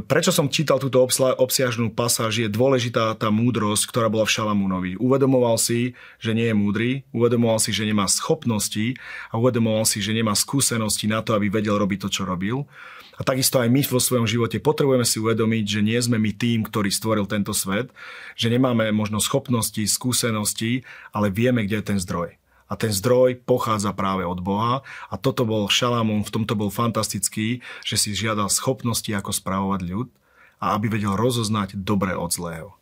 Prečo 0.06 0.30
som 0.30 0.46
čítal 0.46 0.78
túto 0.78 1.02
obsiažnú 1.42 1.90
pasáž, 1.90 2.46
je 2.46 2.50
dôležitá 2.54 3.18
tá 3.18 3.34
múdrosť, 3.34 3.90
ktorá 3.90 4.06
bola 4.06 4.30
v 4.30 4.34
Šalamúnovi. 4.38 4.92
Uvedomoval 5.02 5.58
si, 5.58 5.98
že 6.22 6.38
nie 6.38 6.46
je 6.50 6.54
múdry, 6.54 7.02
uvedomoval 7.10 7.58
si, 7.58 7.74
že 7.74 7.82
nemá 7.82 8.06
schopnosti 8.06 8.94
a 9.34 9.42
uvedomoval 9.42 9.90
si, 9.90 10.06
že 10.06 10.14
nemá 10.14 10.38
skúsenosti 10.38 11.10
na 11.10 11.26
to, 11.26 11.34
aby 11.34 11.50
vedel 11.50 11.82
robiť 11.82 12.06
to, 12.06 12.10
čo 12.14 12.30
robil. 12.30 12.70
A 13.14 13.22
takisto 13.22 13.62
aj 13.62 13.70
my 13.70 13.86
vo 13.86 14.02
svojom 14.02 14.26
živote 14.26 14.58
potrebujeme 14.58 15.06
si 15.06 15.22
uvedomiť, 15.22 15.66
že 15.70 15.86
nie 15.86 16.00
sme 16.02 16.18
my 16.18 16.34
tým, 16.34 16.66
ktorý 16.66 16.90
stvoril 16.90 17.30
tento 17.30 17.54
svet, 17.54 17.94
že 18.34 18.50
nemáme 18.50 18.90
možno 18.90 19.22
schopnosti, 19.22 19.86
skúsenosti, 19.86 20.82
ale 21.14 21.30
vieme, 21.30 21.62
kde 21.64 21.82
je 21.82 21.90
ten 21.94 22.00
zdroj 22.02 22.42
a 22.74 22.74
ten 22.74 22.90
zdroj 22.90 23.38
pochádza 23.46 23.94
práve 23.94 24.26
od 24.26 24.42
Boha 24.42 24.82
a 25.14 25.16
toto 25.20 25.46
bol 25.46 25.70
Šalamún, 25.70 26.26
v 26.26 26.34
tomto 26.42 26.58
bol 26.58 26.74
fantastický, 26.74 27.62
že 27.86 28.02
si 28.02 28.18
žiadal 28.18 28.50
schopnosti, 28.50 29.14
ako 29.14 29.30
správovať 29.30 29.82
ľud 29.86 30.10
a 30.58 30.74
aby 30.74 30.90
vedel 30.90 31.14
rozoznať 31.14 31.78
dobre 31.78 32.18
od 32.18 32.34
zlého. 32.34 32.74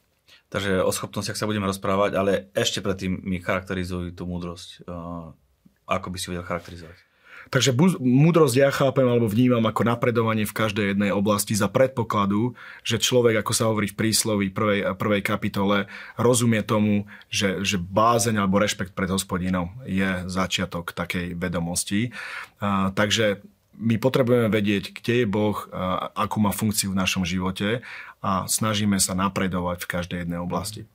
Takže 0.47 0.79
o 0.83 0.91
schopnostiach 0.95 1.35
sa 1.35 1.47
budeme 1.47 1.67
rozprávať, 1.67 2.15
ale 2.15 2.31
ešte 2.55 2.79
predtým 2.79 3.19
mi 3.23 3.43
charakterizuj 3.43 4.15
tú 4.15 4.23
múdrosť. 4.27 4.87
Ako 5.87 6.07
by 6.07 6.17
si 6.19 6.31
vedel 6.31 6.47
charakterizovať? 6.47 7.10
Takže 7.51 7.75
múdrosť 7.99 8.55
ja 8.55 8.71
chápem 8.71 9.03
alebo 9.03 9.27
vnímam 9.27 9.59
ako 9.67 9.83
napredovanie 9.83 10.47
v 10.47 10.55
každej 10.55 10.95
jednej 10.95 11.11
oblasti 11.11 11.51
za 11.51 11.67
predpokladu, 11.67 12.55
že 12.79 12.95
človek, 12.95 13.43
ako 13.43 13.51
sa 13.51 13.67
hovorí 13.67 13.91
v 13.91 13.99
príslovi 13.99 14.47
prvej, 14.55 14.95
prvej 14.95 15.19
kapitole, 15.19 15.91
rozumie 16.15 16.63
tomu, 16.63 17.11
že, 17.27 17.59
že 17.67 17.75
bázeň 17.75 18.39
alebo 18.39 18.55
rešpekt 18.55 18.95
pred 18.95 19.11
hospodinom 19.11 19.67
je 19.83 20.23
začiatok 20.31 20.95
takej 20.95 21.35
vedomosti. 21.35 22.15
A, 22.63 22.95
takže 22.95 23.43
my 23.75 23.99
potrebujeme 23.99 24.47
vedieť, 24.47 24.95
kde 24.95 25.13
je 25.19 25.27
Boh, 25.27 25.59
a, 25.75 26.07
akú 26.15 26.39
má 26.39 26.55
funkciu 26.55 26.95
v 26.95 26.99
našom 27.03 27.27
živote 27.27 27.83
a 28.23 28.47
snažíme 28.47 28.95
sa 29.03 29.11
napredovať 29.11 29.83
v 29.83 29.91
každej 29.91 30.17
jednej 30.23 30.39
oblasti. 30.39 30.87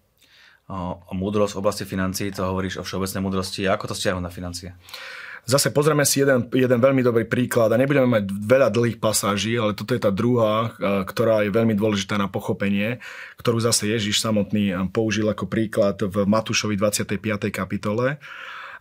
O, 0.72 1.04
o 1.04 1.12
múdrosť 1.12 1.52
v 1.52 1.60
oblasti 1.60 1.84
financií, 1.84 2.32
to 2.32 2.48
hovoríš 2.48 2.80
o 2.80 2.86
všeobecnej 2.88 3.20
múdrosti. 3.20 3.68
Ako 3.68 3.92
to 3.92 3.94
stiahnuť 3.94 4.24
na 4.24 4.32
financie? 4.32 4.72
Zase 5.46 5.70
pozrieme 5.70 6.02
si 6.02 6.26
jeden, 6.26 6.50
jeden 6.50 6.82
veľmi 6.82 7.06
dobrý 7.06 7.22
príklad 7.22 7.70
a 7.70 7.78
nebudeme 7.78 8.18
mať 8.18 8.34
veľa 8.34 8.66
dlhých 8.66 8.98
pasáží, 8.98 9.54
ale 9.54 9.78
toto 9.78 9.94
je 9.94 10.02
tá 10.02 10.10
druhá, 10.10 10.74
ktorá 11.06 11.46
je 11.46 11.54
veľmi 11.54 11.70
dôležitá 11.78 12.18
na 12.18 12.26
pochopenie, 12.26 12.98
ktorú 13.38 13.62
zase 13.62 13.94
Ježiš 13.94 14.18
samotný 14.18 14.74
použil 14.90 15.30
ako 15.30 15.46
príklad 15.46 16.02
v 16.02 16.26
Matúšovi 16.26 16.74
25. 16.74 17.54
kapitole. 17.54 18.18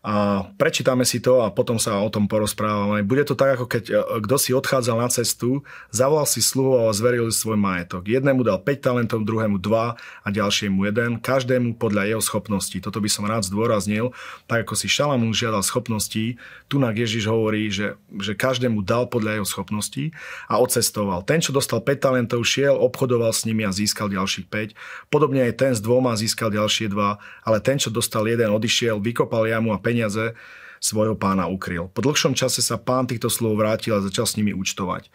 A 0.05 0.45
prečítame 0.61 1.01
si 1.01 1.17
to 1.17 1.41
a 1.41 1.49
potom 1.49 1.81
sa 1.81 1.97
o 1.97 2.13
tom 2.13 2.29
porozprávame. 2.29 3.01
Bude 3.01 3.25
to 3.25 3.33
tak, 3.33 3.57
ako 3.57 3.65
keď 3.65 3.83
e, 3.89 3.93
kto 4.21 4.37
si 4.37 4.53
odchádzal 4.53 5.01
na 5.01 5.09
cestu, 5.09 5.65
zavolal 5.89 6.29
si 6.29 6.45
sluhov 6.45 6.85
a 6.85 6.93
zveril 6.93 7.33
svoj 7.33 7.57
majetok. 7.57 8.05
Jednému 8.05 8.45
dal 8.45 8.61
5 8.61 8.85
talentov, 8.85 9.25
druhému 9.25 9.57
2 9.57 9.97
a 9.97 10.27
ďalšiemu 10.29 10.85
1, 10.93 11.25
každému 11.25 11.81
podľa 11.81 12.05
jeho 12.05 12.21
schopností. 12.21 12.85
Toto 12.85 13.01
by 13.01 13.09
som 13.09 13.25
rád 13.25 13.49
zdôraznil. 13.49 14.13
Tak 14.45 14.69
ako 14.69 14.77
si 14.77 14.85
Šalamún 14.85 15.33
žiadal 15.33 15.65
schopností, 15.65 16.37
tu 16.69 16.77
na 16.77 16.93
Ježiš 16.93 17.25
hovorí, 17.25 17.73
že, 17.73 17.97
že 18.21 18.37
každému 18.37 18.85
dal 18.85 19.09
podľa 19.09 19.41
jeho 19.41 19.47
schopností 19.49 20.13
a 20.45 20.61
odcestoval. 20.61 21.25
Ten, 21.25 21.41
čo 21.41 21.49
dostal 21.49 21.81
5 21.81 21.97
talentov, 21.97 22.45
šiel, 22.45 22.77
obchodoval 22.77 23.33
s 23.33 23.49
nimi 23.49 23.65
a 23.65 23.73
získal 23.73 24.13
ďalších 24.13 24.53
5. 24.53 25.09
Podobne 25.09 25.49
aj 25.49 25.53
ten 25.57 25.73
s 25.73 25.81
dvoma 25.81 26.13
získal 26.13 26.53
ďalšie 26.53 26.93
dva, 26.93 27.17
ale 27.41 27.57
ten, 27.57 27.81
čo 27.81 27.89
dostal 27.89 28.21
jeden, 28.29 28.53
odišiel, 28.53 29.01
vykopal 29.01 29.49
jamu 29.49 29.73
a 29.73 29.81
peniaze 29.95 30.35
svojho 30.83 31.15
pána 31.15 31.47
ukryl. 31.47 31.87
Po 31.95 32.03
dlhšom 32.03 32.35
čase 32.35 32.59
sa 32.59 32.75
pán 32.75 33.07
týchto 33.07 33.31
slov 33.31 33.55
vrátil 33.55 33.95
a 33.95 34.03
začal 34.03 34.27
s 34.27 34.35
nimi 34.35 34.51
účtovať. 34.51 35.07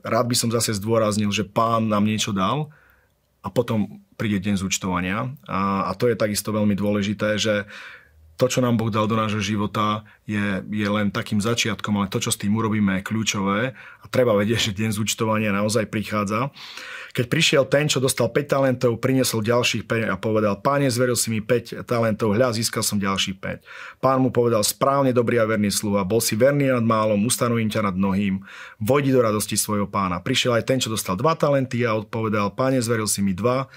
Rád 0.00 0.24
by 0.32 0.36
som 0.40 0.48
zase 0.48 0.80
zdôraznil, 0.80 1.28
že 1.28 1.44
pán 1.44 1.92
nám 1.92 2.08
niečo 2.08 2.32
dal 2.32 2.72
a 3.44 3.52
potom 3.52 4.00
príde 4.16 4.40
deň 4.40 4.56
zúčtovania. 4.56 5.28
A, 5.44 5.92
a 5.92 5.92
to 5.92 6.08
je 6.08 6.16
takisto 6.16 6.48
veľmi 6.48 6.72
dôležité, 6.72 7.36
že 7.36 7.68
to, 8.40 8.48
čo 8.48 8.64
nám 8.64 8.80
Boh 8.80 8.88
dal 8.88 9.04
do 9.04 9.14
nášho 9.14 9.44
života, 9.44 10.02
je, 10.24 10.64
je 10.72 10.88
len 10.88 11.12
takým 11.12 11.38
začiatkom, 11.38 12.00
ale 12.00 12.10
to, 12.10 12.18
čo 12.18 12.32
s 12.32 12.40
tým 12.40 12.56
urobíme, 12.56 12.98
je 12.98 13.06
kľúčové 13.06 13.76
a 13.76 14.04
treba 14.08 14.32
vedieť, 14.32 14.72
že 14.72 14.78
deň 14.82 14.90
zúčtovania 14.96 15.52
naozaj 15.52 15.92
prichádza. 15.92 16.48
Keď 17.12 17.28
prišiel 17.28 17.68
ten, 17.68 17.92
čo 17.92 18.00
dostal 18.00 18.32
5 18.32 18.40
talentov, 18.48 18.96
priniesol 18.96 19.44
ďalších 19.44 19.84
5 19.84 20.08
a 20.08 20.16
povedal, 20.16 20.56
páne, 20.64 20.88
zveril 20.88 21.12
si 21.12 21.28
mi 21.28 21.44
5 21.44 21.84
talentov, 21.84 22.32
hľa, 22.32 22.56
získal 22.56 22.80
som 22.80 22.96
ďalších 22.96 23.36
5. 23.36 24.00
Pán 24.00 24.24
mu 24.24 24.32
povedal, 24.32 24.64
správne 24.64 25.12
dobrý 25.12 25.36
a 25.36 25.44
verný 25.44 25.68
sluha, 25.68 26.08
bol 26.08 26.24
si 26.24 26.40
verný 26.40 26.72
nad 26.72 26.80
málom, 26.80 27.20
ustanovím 27.28 27.68
ťa 27.68 27.92
nad 27.92 27.96
mnohým, 28.00 28.40
vojdi 28.80 29.12
do 29.12 29.20
radosti 29.20 29.60
svojho 29.60 29.92
pána. 29.92 30.24
Prišiel 30.24 30.56
aj 30.56 30.64
ten, 30.64 30.80
čo 30.80 30.88
dostal 30.88 31.20
2 31.20 31.28
talenty 31.36 31.84
a 31.84 31.92
odpovedal, 32.00 32.56
páne, 32.56 32.80
zveril 32.80 33.04
si 33.04 33.20
mi 33.20 33.36
2 33.36 33.68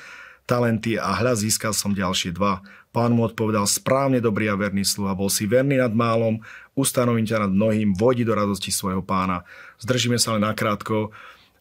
talenty 0.48 0.96
a 0.96 1.12
hľa, 1.20 1.36
získal 1.36 1.76
som 1.76 1.92
ďalšie 1.92 2.32
2. 2.32 2.96
Pán 2.96 3.12
mu 3.12 3.28
odpovedal, 3.28 3.68
správne 3.68 4.24
dobrý 4.24 4.48
a 4.48 4.56
verný 4.56 4.88
sluha, 4.88 5.12
bol 5.12 5.28
si 5.28 5.44
verný 5.44 5.76
nad 5.76 5.92
málom, 5.92 6.40
ustanovím 6.80 7.28
ťa 7.28 7.44
nad 7.44 7.52
mnohým, 7.52 7.92
vojdi 7.92 8.24
do 8.24 8.32
radosti 8.32 8.72
svojho 8.72 9.04
pána. 9.04 9.44
Zdržíme 9.84 10.16
sa 10.16 10.40
len 10.40 10.48
nakrátko. 10.48 11.12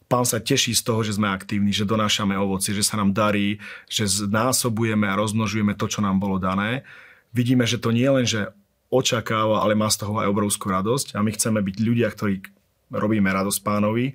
Pán 0.05 0.29
sa 0.29 0.39
teší 0.39 0.77
z 0.77 0.85
toho, 0.85 1.01
že 1.01 1.17
sme 1.17 1.33
aktívni, 1.33 1.73
že 1.73 1.89
donášame 1.89 2.37
ovoci, 2.37 2.77
že 2.77 2.85
sa 2.85 3.01
nám 3.01 3.17
darí, 3.17 3.59
že 3.89 4.05
znásobujeme 4.05 5.09
a 5.09 5.19
rozmnožujeme 5.19 5.73
to, 5.75 5.89
čo 5.89 6.05
nám 6.05 6.21
bolo 6.21 6.37
dané. 6.37 6.85
Vidíme, 7.33 7.65
že 7.65 7.81
to 7.81 7.91
nie 7.91 8.07
len, 8.07 8.29
že 8.29 8.53
očakáva, 8.93 9.65
ale 9.65 9.75
má 9.75 9.91
z 9.91 10.07
toho 10.07 10.23
aj 10.23 10.31
obrovskú 10.31 10.71
radosť 10.71 11.17
a 11.17 11.25
my 11.25 11.35
chceme 11.35 11.59
byť 11.59 11.77
ľudia, 11.83 12.09
ktorí 12.13 12.47
robíme 12.95 13.27
radosť 13.27 13.59
pánovi. 13.65 14.15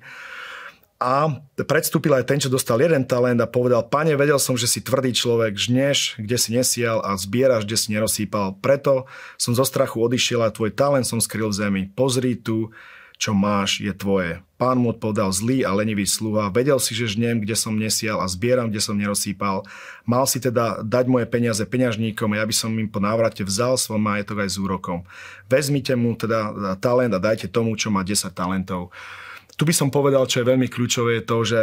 A 1.00 1.32
predstúpil 1.56 2.12
aj 2.12 2.28
ten, 2.28 2.36
čo 2.36 2.52
dostal 2.52 2.76
jeden 2.76 3.08
talent 3.08 3.40
a 3.40 3.48
povedal, 3.48 3.88
pane, 3.88 4.12
vedel 4.20 4.36
som, 4.36 4.52
že 4.52 4.68
si 4.68 4.84
tvrdý 4.84 5.16
človek, 5.16 5.56
žneš, 5.56 6.20
kde 6.20 6.36
si 6.36 6.52
nesial 6.52 7.00
a 7.00 7.16
zbieraš, 7.16 7.64
kde 7.64 7.76
si 7.80 7.88
nerozsýpal. 7.96 8.60
Preto 8.60 9.08
som 9.40 9.56
zo 9.56 9.64
strachu 9.64 9.96
odišiel 9.96 10.44
a 10.44 10.52
tvoj 10.52 10.76
talent 10.76 11.08
som 11.08 11.16
skryl 11.16 11.48
v 11.48 11.56
zemi. 11.56 11.82
Pozri 11.88 12.36
tu, 12.36 12.68
čo 13.20 13.36
máš, 13.36 13.84
je 13.84 13.92
tvoje. 13.92 14.40
Pán 14.56 14.80
mu 14.80 14.96
odpovedal 14.96 15.28
zlý 15.28 15.60
a 15.60 15.76
lenivý 15.76 16.08
sluha, 16.08 16.48
vedel 16.48 16.80
si, 16.80 16.96
že 16.96 17.12
žnem, 17.12 17.44
kde 17.44 17.52
som 17.52 17.76
nesial 17.76 18.16
a 18.16 18.24
zbieram, 18.24 18.72
kde 18.72 18.80
som 18.80 18.96
nerozsýpal. 18.96 19.68
Mal 20.08 20.24
si 20.24 20.40
teda 20.40 20.80
dať 20.80 21.04
moje 21.04 21.28
peniaze 21.28 21.60
peňažníkom 21.60 22.32
a 22.32 22.40
ja 22.40 22.48
by 22.48 22.54
som 22.56 22.72
im 22.72 22.88
po 22.88 22.96
návrate 22.96 23.44
vzal 23.44 23.76
svoj 23.76 24.00
majetok 24.00 24.40
aj 24.40 24.48
s 24.48 24.56
úrokom. 24.56 25.04
Vezmite 25.52 25.92
mu 26.00 26.16
teda 26.16 26.76
talent 26.80 27.12
a 27.12 27.20
dajte 27.20 27.52
tomu, 27.52 27.76
čo 27.76 27.92
má 27.92 28.00
10 28.00 28.32
talentov. 28.32 28.88
Tu 29.60 29.68
by 29.68 29.76
som 29.76 29.92
povedal, 29.92 30.24
čo 30.24 30.40
je 30.40 30.48
veľmi 30.48 30.72
kľúčové, 30.72 31.20
je 31.20 31.28
to, 31.28 31.38
že 31.44 31.60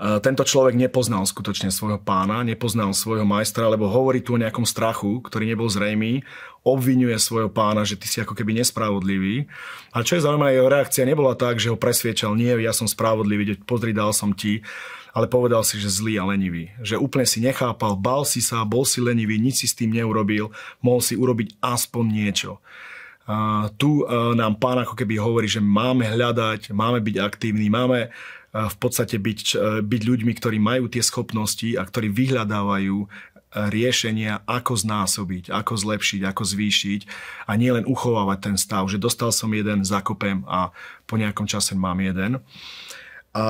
tento 0.00 0.48
človek 0.48 0.80
nepoznal 0.80 1.28
skutočne 1.28 1.68
svojho 1.68 2.00
pána, 2.00 2.40
nepoznal 2.40 2.96
svojho 2.96 3.28
majstra, 3.28 3.68
lebo 3.68 3.84
hovorí 3.84 4.24
tu 4.24 4.32
o 4.32 4.40
nejakom 4.40 4.64
strachu, 4.64 5.20
ktorý 5.20 5.44
nebol 5.44 5.68
zrejmý, 5.68 6.24
obvinuje 6.60 7.16
svojho 7.16 7.48
pána, 7.48 7.88
že 7.88 7.96
ty 7.96 8.04
si 8.04 8.20
ako 8.20 8.36
keby 8.36 8.60
nespravodlivý. 8.60 9.48
A 9.96 10.04
čo 10.04 10.20
je 10.20 10.24
zaujímavé, 10.24 10.60
jeho 10.60 10.68
reakcia 10.68 11.08
nebola 11.08 11.32
tak, 11.32 11.56
že 11.56 11.72
ho 11.72 11.76
presviečal, 11.80 12.36
nie, 12.36 12.52
ja 12.60 12.76
som 12.76 12.84
spravodlivý, 12.84 13.56
pozri, 13.64 13.96
dal 13.96 14.12
som 14.12 14.36
ti, 14.36 14.60
ale 15.16 15.26
povedal 15.26 15.64
si, 15.66 15.80
že 15.80 15.90
zlý 15.90 16.20
a 16.20 16.28
lenivý. 16.28 16.70
Že 16.84 17.00
úplne 17.00 17.26
si 17.26 17.42
nechápal, 17.42 17.98
bal 17.98 18.22
si 18.28 18.44
sa, 18.44 18.62
bol 18.68 18.84
si 18.84 19.00
lenivý, 19.02 19.40
nič 19.40 19.64
si 19.64 19.66
s 19.66 19.74
tým 19.74 19.90
neurobil, 19.90 20.52
mohol 20.84 21.02
si 21.02 21.16
urobiť 21.16 21.58
aspoň 21.64 22.04
niečo. 22.06 22.62
Uh, 23.30 23.70
tu 23.78 24.02
uh, 24.02 24.34
nám 24.34 24.58
pán 24.58 24.82
ako 24.82 24.98
keby 24.98 25.18
hovorí, 25.18 25.46
že 25.46 25.62
máme 25.62 26.02
hľadať, 26.02 26.74
máme 26.74 26.98
byť 26.98 27.16
aktívni, 27.22 27.70
máme 27.70 28.10
v 28.50 28.76
podstate 28.82 29.14
byť, 29.14 29.40
byť 29.86 30.02
ľuďmi, 30.02 30.32
ktorí 30.34 30.58
majú 30.58 30.90
tie 30.90 31.06
schopnosti 31.06 31.78
a 31.78 31.86
ktorí 31.86 32.10
vyhľadávajú 32.10 32.96
e, 32.98 33.06
riešenia, 33.50 34.46
ako 34.46 34.78
znásobiť, 34.78 35.50
ako 35.50 35.74
zlepšiť, 35.74 36.20
ako 36.22 36.42
zvýšiť 36.46 37.00
a 37.50 37.52
nie 37.58 37.74
len 37.74 37.82
uchovávať 37.82 38.38
ten 38.38 38.56
stav, 38.56 38.86
že 38.86 39.02
dostal 39.02 39.34
som 39.34 39.50
jeden, 39.50 39.82
zakopem 39.82 40.46
a 40.46 40.70
po 41.10 41.18
nejakom 41.18 41.50
čase 41.50 41.74
mám 41.74 41.98
jeden. 41.98 42.38
A 43.30 43.44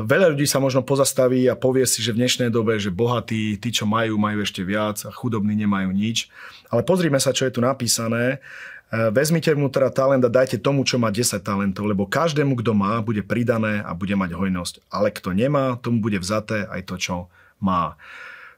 veľa 0.00 0.32
ľudí 0.32 0.48
sa 0.48 0.56
možno 0.56 0.80
pozastaví 0.80 1.44
a 1.44 1.56
povie 1.56 1.84
si, 1.84 2.00
že 2.00 2.16
v 2.16 2.24
dnešnej 2.24 2.48
dobe, 2.48 2.80
že 2.80 2.88
bohatí, 2.88 3.60
tí, 3.60 3.68
čo 3.68 3.84
majú, 3.84 4.16
majú 4.16 4.40
ešte 4.40 4.64
viac 4.64 5.04
a 5.04 5.12
chudobní 5.12 5.52
nemajú 5.60 5.92
nič. 5.92 6.32
Ale 6.72 6.80
pozrime 6.80 7.20
sa, 7.20 7.36
čo 7.36 7.44
je 7.44 7.52
tu 7.52 7.60
napísané. 7.60 8.40
E, 8.88 9.12
vezmite 9.12 9.52
teda 9.52 9.92
talent 9.92 10.24
a 10.24 10.32
dajte 10.32 10.56
tomu, 10.56 10.88
čo 10.88 10.96
má 10.96 11.12
10 11.12 11.36
talentov, 11.44 11.84
lebo 11.84 12.08
každému, 12.08 12.56
kto 12.64 12.72
má, 12.72 13.04
bude 13.04 13.20
pridané 13.20 13.84
a 13.84 13.92
bude 13.92 14.16
mať 14.16 14.32
hojnosť. 14.32 14.88
Ale 14.88 15.12
kto 15.12 15.36
nemá, 15.36 15.76
tomu 15.84 16.00
bude 16.00 16.16
vzaté 16.16 16.64
aj 16.64 16.80
to, 16.88 16.96
čo 16.96 17.16
má. 17.60 18.00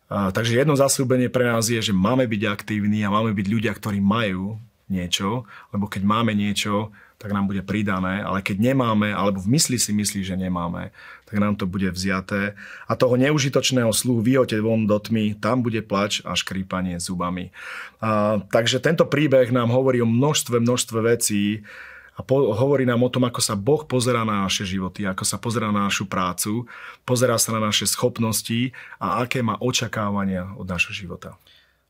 Takže 0.08 0.56
jedno 0.56 0.72
zasľúbenie 0.72 1.28
pre 1.28 1.44
nás 1.44 1.68
je, 1.68 1.80
že 1.80 1.92
máme 1.92 2.24
byť 2.24 2.42
aktívni 2.48 3.04
a 3.04 3.12
máme 3.12 3.36
byť 3.36 3.46
ľudia, 3.48 3.72
ktorí 3.76 4.00
majú 4.00 4.56
niečo, 4.88 5.44
lebo 5.68 5.84
keď 5.84 6.02
máme 6.08 6.32
niečo, 6.32 6.88
tak 7.18 7.34
nám 7.34 7.50
bude 7.50 7.66
pridané, 7.66 8.22
ale 8.22 8.40
keď 8.40 8.72
nemáme, 8.72 9.10
alebo 9.10 9.42
v 9.42 9.58
mysli 9.58 9.76
si 9.76 9.90
myslí, 9.90 10.22
že 10.22 10.38
nemáme, 10.38 10.94
tak 11.26 11.42
nám 11.42 11.58
to 11.58 11.66
bude 11.66 11.90
vziaté. 11.90 12.54
A 12.86 12.94
toho 12.94 13.18
neužitočného 13.18 13.90
sluhu 13.90 14.22
vyhote 14.22 14.54
von 14.62 14.86
do 14.86 14.96
tmy, 14.96 15.34
tam 15.36 15.60
bude 15.60 15.82
plač 15.82 16.22
a 16.22 16.38
škrípanie 16.38 17.02
zubami. 17.02 17.50
A, 17.98 18.38
takže 18.48 18.78
tento 18.78 19.02
príbeh 19.04 19.50
nám 19.50 19.74
hovorí 19.74 19.98
o 19.98 20.08
množstve, 20.08 20.62
množstve 20.62 20.98
vecí, 21.04 21.66
a 22.18 22.20
po, 22.26 22.50
hovorí 22.50 22.82
nám 22.82 22.98
o 23.06 23.12
tom, 23.14 23.30
ako 23.30 23.38
sa 23.38 23.54
Boh 23.54 23.86
pozerá 23.86 24.26
na 24.26 24.42
naše 24.42 24.66
životy, 24.66 25.06
ako 25.06 25.22
sa 25.22 25.38
pozerá 25.38 25.70
na 25.70 25.86
našu 25.86 26.10
prácu, 26.10 26.66
pozerá 27.06 27.38
sa 27.38 27.54
na 27.54 27.62
naše 27.62 27.86
schopnosti 27.86 28.74
a 28.98 29.22
aké 29.22 29.38
má 29.38 29.54
očakávania 29.62 30.58
od 30.58 30.66
našho 30.66 30.90
života. 30.90 31.38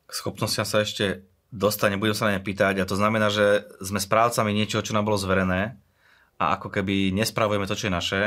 K 0.05 0.13
schopnostiam 0.13 0.69
sa 0.69 0.85
ešte 0.85 1.25
dostane, 1.49 1.97
budem 1.97 2.13
sa 2.13 2.29
na 2.29 2.37
ne 2.37 2.45
pýtať 2.45 2.85
a 2.85 2.89
to 2.89 2.93
znamená, 3.01 3.33
že 3.33 3.65
sme 3.81 3.97
správcami 3.97 4.53
niečoho, 4.53 4.85
čo 4.85 4.93
nám 4.93 5.09
bolo 5.09 5.17
zverené 5.17 5.81
a 6.37 6.61
ako 6.61 6.69
keby 6.77 7.09
nespravujeme 7.17 7.65
to, 7.65 7.73
čo 7.73 7.89
je 7.89 7.97
naše, 7.97 8.21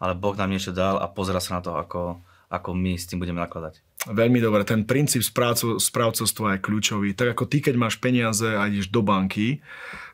ale 0.00 0.16
Boh 0.16 0.32
nám 0.32 0.48
niečo 0.48 0.72
dal 0.72 0.96
a 0.96 1.12
pozera 1.12 1.44
sa 1.44 1.60
na 1.60 1.62
to, 1.62 1.76
ako, 1.76 2.24
ako 2.48 2.72
my 2.72 2.96
s 2.96 3.04
tým 3.04 3.20
budeme 3.20 3.44
nakladať. 3.44 3.84
Veľmi 4.04 4.36
dobre, 4.36 4.68
ten 4.68 4.84
princíp 4.84 5.24
správcu, 5.24 5.80
správcovstva 5.80 6.56
je 6.56 6.64
kľúčový. 6.64 7.16
Tak 7.16 7.32
ako 7.32 7.44
ty, 7.48 7.64
keď 7.64 7.74
máš 7.80 7.96
peniaze 7.96 8.44
a 8.44 8.68
ideš 8.68 8.92
do 8.92 9.00
banky, 9.00 9.64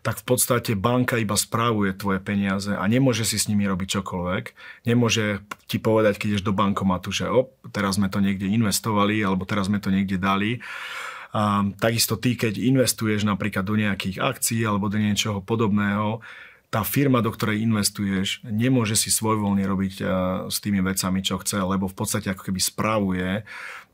tak 0.06 0.22
v 0.22 0.24
podstate 0.30 0.78
banka 0.78 1.18
iba 1.18 1.34
správuje 1.34 1.98
tvoje 1.98 2.22
peniaze 2.22 2.70
a 2.70 2.84
nemôže 2.86 3.26
si 3.26 3.34
s 3.34 3.50
nimi 3.50 3.66
robiť 3.66 3.98
čokoľvek. 3.98 4.44
Nemôže 4.86 5.42
ti 5.66 5.82
povedať, 5.82 6.22
keď 6.22 6.26
ideš 6.38 6.46
do 6.46 6.54
bankomatu, 6.54 7.10
že 7.10 7.26
op, 7.26 7.50
teraz 7.74 7.98
sme 7.98 8.06
to 8.06 8.22
niekde 8.22 8.46
investovali 8.46 9.26
alebo 9.26 9.42
teraz 9.42 9.66
sme 9.66 9.82
to 9.82 9.90
niekde 9.90 10.22
dali 10.22 10.62
a 11.30 11.62
takisto 11.78 12.18
ty, 12.18 12.34
keď 12.34 12.58
investuješ 12.58 13.22
napríklad 13.22 13.62
do 13.62 13.78
nejakých 13.78 14.18
akcií 14.18 14.66
alebo 14.66 14.90
do 14.90 14.98
niečoho 14.98 15.38
podobného, 15.38 16.18
tá 16.70 16.86
firma, 16.86 17.18
do 17.18 17.34
ktorej 17.34 17.66
investuješ, 17.66 18.46
nemôže 18.46 18.94
si 18.94 19.10
svojvoľne 19.10 19.66
robiť 19.66 19.94
s 20.46 20.56
tými 20.62 20.78
vecami, 20.78 21.18
čo 21.18 21.42
chce, 21.42 21.58
lebo 21.58 21.90
v 21.90 21.98
podstate 21.98 22.30
ako 22.30 22.46
keby 22.46 22.60
spravuje 22.62 23.42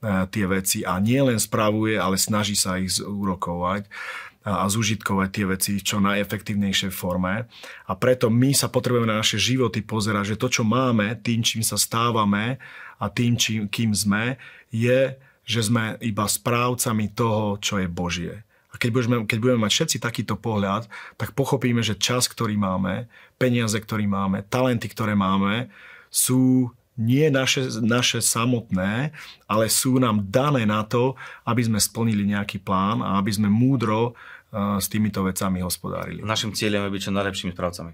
tie 0.05 0.45
veci 0.45 0.85
a 0.85 1.01
nie 1.01 1.17
len 1.25 1.41
spravuje, 1.41 1.97
ale 1.97 2.21
snaží 2.21 2.53
sa 2.53 2.77
ich 2.77 3.01
zúrokovať 3.01 3.89
a 4.45 4.69
zúžitkovať 4.69 5.29
tie 5.33 5.45
veci 5.49 5.71
v 5.81 5.83
čo 5.89 5.99
najefektívnejšej 6.05 6.93
forme. 6.93 7.49
A 7.89 7.93
preto 7.97 8.29
my 8.29 8.53
sa 8.53 8.69
potrebujeme 8.69 9.09
na 9.09 9.25
naše 9.25 9.41
životy 9.41 9.81
pozerať, 9.81 10.37
že 10.37 10.41
to, 10.41 10.53
čo 10.53 10.63
máme, 10.63 11.17
tým, 11.25 11.41
čím 11.41 11.65
sa 11.65 11.81
stávame 11.81 12.61
a 13.01 13.09
tým, 13.09 13.41
čím, 13.41 13.67
kým 13.73 13.97
sme, 13.97 14.37
je 14.69 15.17
že 15.47 15.63
sme 15.63 15.95
iba 16.03 16.27
správcami 16.27 17.15
toho, 17.15 17.63
čo 17.63 17.79
je 17.79 17.87
Božie. 17.87 18.43
A 18.77 18.81
keď 18.81 18.91
budeme, 18.93 19.17
keď 19.25 19.39
budeme 19.41 19.65
mať 19.65 19.73
všetci 19.73 19.97
takýto 20.05 20.37
pohľad, 20.37 20.85
tak 21.17 21.33
pochopíme, 21.33 21.81
že 21.81 21.97
čas, 21.97 22.29
ktorý 22.29 22.61
máme, 22.61 23.09
peniaze, 23.41 23.81
ktorý 23.81 24.05
máme, 24.05 24.45
talenty, 24.53 24.93
ktoré 24.93 25.17
máme, 25.17 25.73
sú 26.13 26.69
nie 27.01 27.29
naše, 27.33 27.81
naše 27.81 28.21
samotné, 28.21 29.17
ale 29.49 29.73
sú 29.73 29.97
nám 29.97 30.29
dané 30.29 30.69
na 30.69 30.85
to, 30.85 31.17
aby 31.49 31.65
sme 31.65 31.81
splnili 31.81 32.29
nejaký 32.29 32.61
plán 32.61 33.01
a 33.01 33.17
aby 33.17 33.33
sme 33.33 33.49
múdro 33.49 34.13
s 34.53 34.89
týmito 34.89 35.21
vecami 35.25 35.65
hospodárili. 35.65 36.25
Našim 36.25 36.53
cieľom 36.53 36.89
je 36.89 36.93
byť 36.97 37.03
čo 37.09 37.13
najlepšími 37.13 37.53
správcami. 37.53 37.93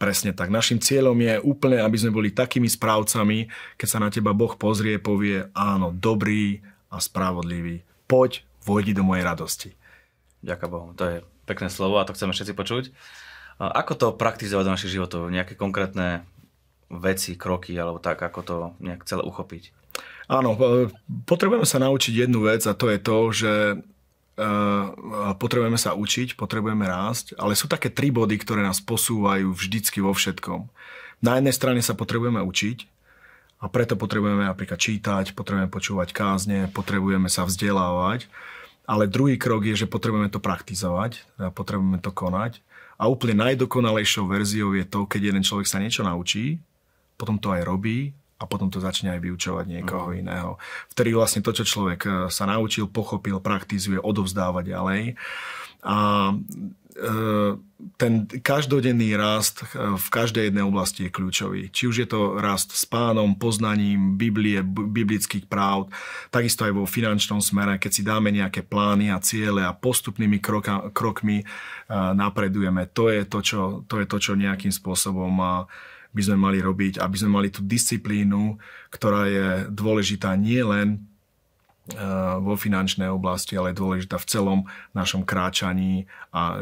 Presne 0.00 0.32
tak. 0.32 0.48
Našim 0.52 0.80
cieľom 0.80 1.16
je 1.16 1.40
úplne, 1.44 1.80
aby 1.80 1.96
sme 1.96 2.12
boli 2.12 2.28
takými 2.32 2.68
správcami, 2.68 3.48
keď 3.80 3.88
sa 3.88 4.00
na 4.00 4.08
teba 4.08 4.36
Boh 4.36 4.52
pozrie, 4.56 5.00
povie 5.00 5.48
áno, 5.52 5.92
dobrý 5.92 6.60
a 6.92 7.00
spravodlivý. 7.00 7.84
Poď, 8.08 8.44
vojdi 8.64 8.96
do 8.96 9.04
mojej 9.04 9.24
radosti. 9.24 9.70
Ďakujem 10.44 10.70
Bohu. 10.70 10.88
To 11.00 11.04
je 11.08 11.16
pekné 11.48 11.68
slovo 11.72 11.96
a 11.96 12.04
to 12.04 12.12
chceme 12.12 12.36
všetci 12.36 12.52
počuť. 12.52 12.84
Ako 13.56 13.92
to 13.96 14.06
praktizovať 14.12 14.64
do 14.66 14.74
našich 14.74 14.92
životov? 14.92 15.32
Nejaké 15.32 15.56
konkrétne 15.56 16.28
veci, 16.92 17.34
kroky 17.34 17.72
alebo 17.74 18.02
tak, 18.02 18.20
ako 18.20 18.40
to 18.44 18.56
nejak 18.82 19.08
celé 19.08 19.24
uchopiť? 19.24 19.72
Áno, 20.26 20.56
potrebujeme 21.28 21.68
sa 21.68 21.80
naučiť 21.80 22.26
jednu 22.26 22.48
vec 22.48 22.64
a 22.64 22.72
to 22.76 22.88
je 22.88 22.98
to, 22.98 23.18
že 23.30 23.52
e, 23.72 23.76
potrebujeme 25.36 25.76
sa 25.76 25.92
učiť, 25.92 26.34
potrebujeme 26.34 26.82
rásť, 26.88 27.36
ale 27.36 27.52
sú 27.52 27.68
také 27.68 27.92
tri 27.92 28.08
body, 28.08 28.40
ktoré 28.40 28.64
nás 28.64 28.80
posúvajú 28.80 29.52
vždycky 29.52 30.00
vo 30.00 30.16
všetkom. 30.16 30.66
Na 31.20 31.38
jednej 31.38 31.54
strane 31.54 31.80
sa 31.84 31.92
potrebujeme 31.92 32.40
učiť 32.40 32.88
a 33.60 33.68
preto 33.68 34.00
potrebujeme 34.00 34.48
napríklad 34.48 34.80
čítať, 34.80 35.36
potrebujeme 35.36 35.70
počúvať 35.70 36.16
kázne, 36.16 36.72
potrebujeme 36.72 37.28
sa 37.28 37.44
vzdelávať, 37.44 38.26
ale 38.84 39.08
druhý 39.08 39.40
krok 39.40 39.64
je, 39.64 39.84
že 39.84 39.90
potrebujeme 39.90 40.28
to 40.28 40.40
praktizovať, 40.40 41.24
potrebujeme 41.56 42.00
to 42.00 42.12
konať 42.12 42.60
a 43.00 43.10
úplne 43.10 43.42
najdokonalejšou 43.42 44.28
verziou 44.30 44.76
je 44.76 44.84
to, 44.86 45.08
keď 45.08 45.34
jeden 45.34 45.42
človek 45.42 45.66
sa 45.66 45.82
niečo 45.82 46.06
naučí, 46.06 46.62
potom 47.18 47.40
to 47.40 47.50
aj 47.50 47.66
robí 47.66 48.14
a 48.38 48.44
potom 48.44 48.68
to 48.68 48.82
začne 48.82 49.14
aj 49.14 49.20
vyučovať 49.22 49.64
niekoho 49.66 50.10
uh-huh. 50.10 50.20
iného. 50.20 50.50
Vtedy 50.92 51.14
vlastne 51.14 51.40
to, 51.40 51.54
čo 51.54 51.64
človek 51.64 52.00
e, 52.04 52.10
sa 52.28 52.44
naučil, 52.44 52.90
pochopil, 52.90 53.38
praktizuje, 53.38 53.98
odovzdáva 53.98 54.66
ďalej. 54.66 55.14
A 55.84 56.32
e, 56.32 56.34
ten 58.00 58.12
každodenný 58.40 59.12
rast 59.20 59.62
e, 59.62 59.94
v 60.00 60.08
každej 60.08 60.48
jednej 60.48 60.64
oblasti 60.64 61.06
je 61.06 61.14
kľúčový. 61.14 61.68
Či 61.68 61.82
už 61.92 61.96
je 62.04 62.08
to 62.08 62.40
rast 62.40 62.72
s 62.72 62.88
pánom, 62.88 63.36
poznaním 63.36 64.16
Biblie, 64.16 64.64
biblických 64.64 65.44
práv, 65.44 65.92
takisto 66.32 66.64
aj 66.64 66.72
vo 66.72 66.88
finančnom 66.88 67.44
smere, 67.44 67.76
keď 67.76 67.90
si 67.92 68.02
dáme 68.02 68.32
nejaké 68.32 68.64
plány 68.64 69.12
a 69.12 69.20
ciele 69.20 69.60
a 69.60 69.76
postupnými 69.76 70.40
kroka, 70.40 70.88
krokmi 70.96 71.44
napredujeme. 71.92 72.88
To 72.96 73.12
je 73.12 73.28
to, 73.28 73.38
čo, 73.44 73.60
to 73.84 74.00
je 74.00 74.06
to, 74.08 74.16
čo 74.16 74.32
nejakým 74.32 74.72
spôsobom 74.72 75.36
by 76.14 76.22
sme 76.22 76.38
mali 76.38 76.62
robiť, 76.62 77.02
aby 77.02 77.16
sme 77.18 77.42
mali 77.42 77.48
tú 77.50 77.66
disciplínu, 77.66 78.56
ktorá 78.94 79.26
je 79.26 79.48
dôležitá 79.74 80.38
nie 80.38 80.62
len 80.62 80.88
e, 80.94 80.98
vo 82.40 82.56
finančnej 82.56 83.12
oblasti, 83.12 83.60
ale 83.60 83.76
je 83.76 83.80
dôležitá 83.84 84.16
v 84.16 84.28
celom 84.28 84.60
našom 84.96 85.20
kráčaní 85.20 86.08
a 86.32 86.56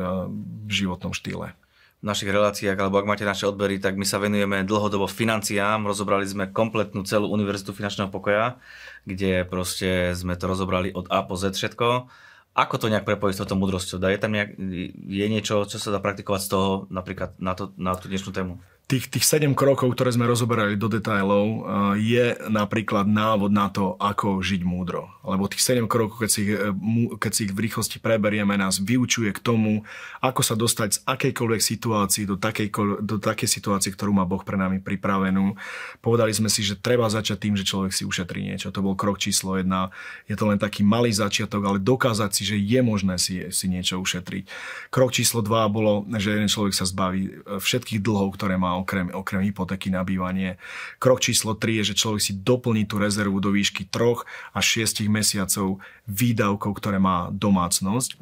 životnom 0.67 1.15
štýle. 1.15 1.55
V 2.03 2.11
našich 2.11 2.35
reláciách, 2.35 2.75
alebo 2.75 2.99
ak 2.99 3.07
máte 3.07 3.23
naše 3.23 3.47
odbery, 3.47 3.79
tak 3.79 3.95
my 3.95 4.03
sa 4.03 4.19
venujeme 4.19 4.67
dlhodobo 4.67 5.07
financiám. 5.07 5.87
Rozobrali 5.87 6.27
sme 6.27 6.51
kompletnú 6.51 7.07
celú 7.07 7.31
Univerzitu 7.31 7.71
finančného 7.71 8.11
pokoja, 8.11 8.59
kde 9.07 9.47
proste 9.47 10.11
sme 10.19 10.35
to 10.35 10.51
rozobrali 10.51 10.91
od 10.91 11.07
A 11.15 11.23
po 11.23 11.39
Z 11.39 11.55
všetko. 11.55 12.11
Ako 12.59 12.75
to 12.83 12.91
nejak 12.91 13.07
prepojiť 13.07 13.39
s 13.39 13.41
touto 13.47 13.55
múdrosťou? 13.55 14.03
Je 14.03 14.19
tam 14.19 14.35
nejak, 14.35 14.59
je 15.07 15.27
niečo, 15.31 15.63
čo 15.63 15.79
sa 15.79 15.95
dá 15.95 16.03
praktikovať 16.03 16.41
z 16.43 16.49
toho 16.51 16.69
napríklad 16.91 17.39
na, 17.39 17.55
to, 17.55 17.71
na 17.79 17.95
tú 17.95 18.11
dnešnú 18.11 18.35
tému? 18.35 18.59
Tých, 18.93 19.09
tých 19.09 19.25
7 19.25 19.57
krokov, 19.57 19.97
ktoré 19.97 20.13
sme 20.13 20.29
rozoberali 20.29 20.77
do 20.77 20.85
detajlov, 20.91 21.47
eh, 21.49 21.61
je 21.97 22.25
napríklad 22.53 23.09
návod 23.09 23.49
na 23.49 23.73
to, 23.73 23.97
ako 23.97 24.45
žiť 24.45 24.63
múdro. 24.69 25.09
Lebo 25.25 25.49
tých 25.49 25.65
7 25.65 25.89
krokov, 25.89 26.21
keď 26.21 26.31
si, 26.31 26.41
ich, 26.45 26.53
eh, 26.53 26.75
keď 27.17 27.33
si 27.33 27.41
ich 27.49 27.55
v 27.57 27.63
rýchlosti 27.65 28.03
preberieme, 28.03 28.53
nás 28.61 28.77
vyučuje 28.83 29.33
k 29.33 29.41
tomu, 29.41 29.87
ako 30.21 30.41
sa 30.45 30.55
dostať 30.59 30.89
z 30.93 30.99
akejkoľvek 31.09 31.63
situácii 31.63 32.25
do 32.29 32.37
takej, 32.37 32.69
do 33.01 33.17
takej 33.17 33.49
situácie, 33.49 33.95
ktorú 33.97 34.13
má 34.13 34.29
Boh 34.29 34.45
pre 34.45 34.61
nami 34.61 34.83
pripravenú. 34.83 35.57
Povedali 36.05 36.37
sme 36.37 36.53
si, 36.53 36.61
že 36.61 36.77
treba 36.77 37.09
začať 37.09 37.49
tým, 37.49 37.55
že 37.57 37.65
človek 37.65 37.97
si 37.97 38.05
ušetrí 38.05 38.45
niečo. 38.45 38.75
To 38.75 38.85
bol 38.85 38.99
krok 38.99 39.17
číslo 39.17 39.57
1. 39.57 39.89
Je 40.29 40.37
to 40.37 40.45
len 40.51 40.61
taký 40.61 40.85
malý 40.85 41.15
začiatok, 41.15 41.65
ale 41.65 41.79
dokázať 41.81 42.31
si, 42.35 42.43
že 42.45 42.57
je 42.61 42.81
možné 42.85 43.17
si, 43.17 43.41
si 43.49 43.67
niečo 43.73 43.97
ušetriť. 44.03 44.45
Krok 44.93 45.17
číslo 45.17 45.41
2 45.41 45.73
bolo, 45.73 46.05
že 46.21 46.37
jeden 46.37 46.51
človek 46.51 46.77
sa 46.77 46.85
zbaví 46.85 47.23
eh, 47.31 47.57
všetkých 47.57 48.05
dlhov, 48.05 48.37
ktoré 48.37 48.61
má 48.61 48.82
okrem, 48.83 49.09
okrem 49.15 49.41
hypotéky 49.47 49.89
na 49.89 50.03
bývanie. 50.03 50.59
Krok 50.99 51.23
číslo 51.23 51.55
3 51.55 51.81
je, 51.81 51.95
že 51.95 51.99
človek 52.03 52.21
si 52.21 52.33
doplní 52.35 52.85
tú 52.85 52.99
rezervu 52.99 53.39
do 53.39 53.55
výšky 53.55 53.87
3 53.87 54.59
až 54.59 54.65
6 54.85 55.07
mesiacov 55.07 55.79
výdavkov, 56.11 56.71
ktoré 56.77 56.99
má 56.99 57.31
domácnosť. 57.31 58.19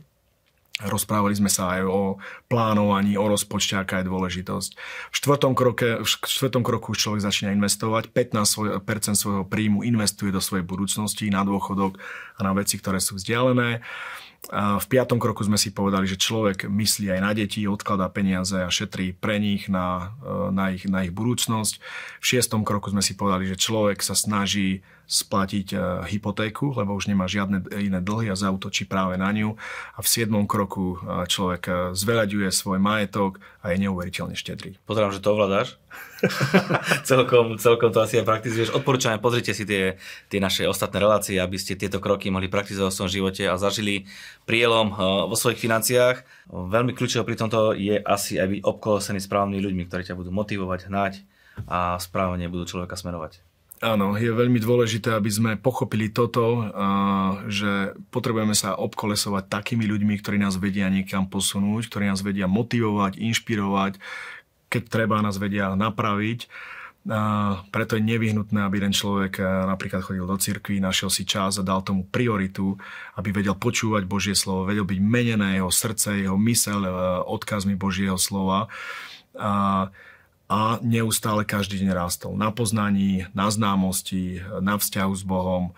Rozprávali 0.80 1.36
sme 1.36 1.52
sa 1.52 1.76
aj 1.76 1.82
o 1.84 2.16
plánovaní, 2.48 3.12
o 3.20 3.28
rozpočte, 3.28 3.76
aká 3.76 4.00
je 4.00 4.08
dôležitosť. 4.08 4.70
V 5.12 5.14
štvrtom, 5.20 5.52
kroke, 5.52 6.00
v 6.00 6.08
štvrtom 6.08 6.64
kroku 6.64 6.96
človek 6.96 7.20
začína 7.20 7.52
investovať. 7.52 8.08
15% 8.16 8.80
svojho 9.12 9.44
príjmu 9.44 9.84
investuje 9.84 10.32
do 10.32 10.40
svojej 10.40 10.64
budúcnosti, 10.64 11.28
na 11.28 11.44
dôchodok 11.44 12.00
a 12.36 12.40
na 12.40 12.56
veci, 12.56 12.80
ktoré 12.80 12.96
sú 12.96 13.20
vzdialené. 13.20 13.84
V 14.50 14.86
piatom 14.88 15.20
kroku 15.20 15.44
sme 15.44 15.60
si 15.60 15.68
povedali, 15.68 16.08
že 16.08 16.16
človek 16.16 16.64
myslí 16.64 17.12
aj 17.12 17.20
na 17.20 17.32
deti, 17.36 17.68
odkladá 17.68 18.08
peniaze 18.08 18.56
a 18.56 18.72
šetrí 18.72 19.12
pre 19.12 19.36
nich 19.36 19.68
na, 19.68 20.16
e, 20.24 20.48
na, 20.50 20.72
ich, 20.72 20.88
na 20.88 21.04
ich 21.04 21.12
budúcnosť. 21.12 21.76
V 22.18 22.24
šiestom 22.24 22.64
kroku 22.64 22.88
sme 22.88 23.04
si 23.04 23.14
povedali, 23.14 23.44
že 23.44 23.60
človek 23.60 24.00
sa 24.00 24.16
snaží 24.16 24.80
splatiť 25.10 25.74
e, 25.74 25.76
hypotéku, 26.06 26.70
lebo 26.78 26.94
už 26.94 27.10
nemá 27.10 27.26
žiadne 27.26 27.66
iné 27.82 27.98
dlhy 27.98 28.30
a 28.30 28.38
zautočí 28.38 28.86
práve 28.86 29.18
na 29.18 29.34
ňu. 29.34 29.58
A 29.98 29.98
v 29.98 30.06
siedmom 30.06 30.46
kroku 30.46 31.02
e, 31.02 31.26
človek 31.26 31.62
e, 31.66 31.72
zveľaďuje 31.98 32.46
svoj 32.54 32.78
majetok 32.78 33.42
a 33.66 33.74
je 33.74 33.82
neuveriteľne 33.82 34.38
štedrý. 34.38 34.78
Pozerám, 34.86 35.10
že 35.10 35.18
to 35.18 35.34
ovládáš. 35.34 35.82
celkom, 37.10 37.58
celkom 37.58 37.90
to 37.90 37.98
asi 37.98 38.22
aj 38.22 38.30
praktizuješ. 38.30 38.70
Odporúčame, 38.70 39.18
pozrite 39.18 39.50
si 39.50 39.66
tie, 39.66 39.98
tie 40.30 40.38
naše 40.38 40.70
ostatné 40.70 41.02
relácie, 41.02 41.42
aby 41.42 41.58
ste 41.58 41.74
tieto 41.74 41.98
kroky 41.98 42.30
mohli 42.30 42.46
praktizovať 42.46 42.94
v 42.94 42.98
svojom 43.02 43.14
živote 43.18 43.42
a 43.50 43.58
zažili 43.58 44.06
prielom 44.46 44.94
vo 45.26 45.34
svojich 45.34 45.58
financiách. 45.58 46.22
Veľmi 46.52 46.94
kľúčové 46.94 47.26
pri 47.26 47.40
tomto 47.40 47.74
je 47.74 47.98
asi 47.98 48.38
aj 48.38 48.46
byť 48.46 48.60
obkolosený 48.62 49.18
správnymi 49.18 49.58
ľuďmi, 49.58 49.82
ktorí 49.90 50.06
ťa 50.06 50.14
budú 50.14 50.30
motivovať, 50.30 50.86
hnať 50.86 51.14
a 51.66 51.98
správne 51.98 52.46
budú 52.46 52.68
človeka 52.68 52.94
smerovať. 52.94 53.49
Áno, 53.80 54.12
je 54.12 54.28
veľmi 54.28 54.60
dôležité, 54.60 55.16
aby 55.16 55.32
sme 55.32 55.56
pochopili 55.56 56.12
toto, 56.12 56.68
že 57.48 57.96
potrebujeme 58.12 58.52
sa 58.52 58.76
obkolesovať 58.76 59.48
takými 59.48 59.88
ľuďmi, 59.88 60.20
ktorí 60.20 60.36
nás 60.36 60.60
vedia 60.60 60.92
niekam 60.92 61.24
posunúť, 61.24 61.88
ktorí 61.88 62.04
nás 62.12 62.20
vedia 62.20 62.44
motivovať, 62.44 63.16
inšpirovať, 63.16 63.96
keď 64.68 64.82
treba 64.84 65.24
nás 65.24 65.40
vedia 65.40 65.72
napraviť. 65.72 66.44
A 67.08 67.64
preto 67.72 67.96
je 67.96 68.04
nevyhnutné, 68.04 68.60
aby 68.60 68.84
ten 68.84 68.92
človek 68.92 69.40
napríklad 69.40 70.04
chodil 70.04 70.28
do 70.28 70.36
cirkvi, 70.36 70.84
našiel 70.84 71.08
si 71.08 71.24
čas 71.24 71.56
a 71.56 71.64
dal 71.64 71.80
tomu 71.80 72.04
prioritu, 72.04 72.76
aby 73.16 73.32
vedel 73.32 73.56
počúvať 73.56 74.04
Božie 74.04 74.36
slovo, 74.36 74.68
vedel 74.68 74.84
byť 74.84 75.00
menené 75.00 75.56
jeho 75.56 75.72
srdce, 75.72 76.20
jeho 76.20 76.36
mysel 76.36 76.84
odkazmi 77.24 77.80
Božieho 77.80 78.20
slova. 78.20 78.68
A 79.32 79.88
a 80.50 80.82
neustále 80.82 81.46
každý 81.46 81.78
deň 81.78 81.94
rástol. 81.94 82.34
Na 82.34 82.50
poznaní, 82.50 83.30
na 83.38 83.46
známosti, 83.46 84.42
na 84.58 84.74
vzťahu 84.74 85.12
s 85.14 85.22
Bohom. 85.22 85.70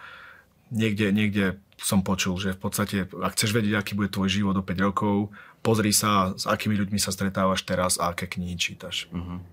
Niekde, 0.73 1.13
niekde 1.13 1.45
som 1.77 2.01
počul, 2.01 2.41
že 2.41 2.57
v 2.57 2.61
podstate, 2.65 2.97
ak 3.05 3.37
chceš 3.37 3.53
vedieť, 3.53 3.77
aký 3.77 3.93
bude 3.93 4.09
tvoj 4.09 4.33
život 4.33 4.57
o 4.57 4.65
5 4.65 4.87
rokov, 4.89 5.29
pozri 5.61 5.93
sa, 5.93 6.33
s 6.33 6.49
akými 6.49 6.73
ľuďmi 6.81 6.97
sa 6.97 7.13
stretávaš 7.13 7.69
teraz 7.69 8.01
a 8.01 8.17
aké 8.17 8.25
knihy 8.25 8.57
čítaš. 8.57 9.13
Uh-huh. 9.13 9.45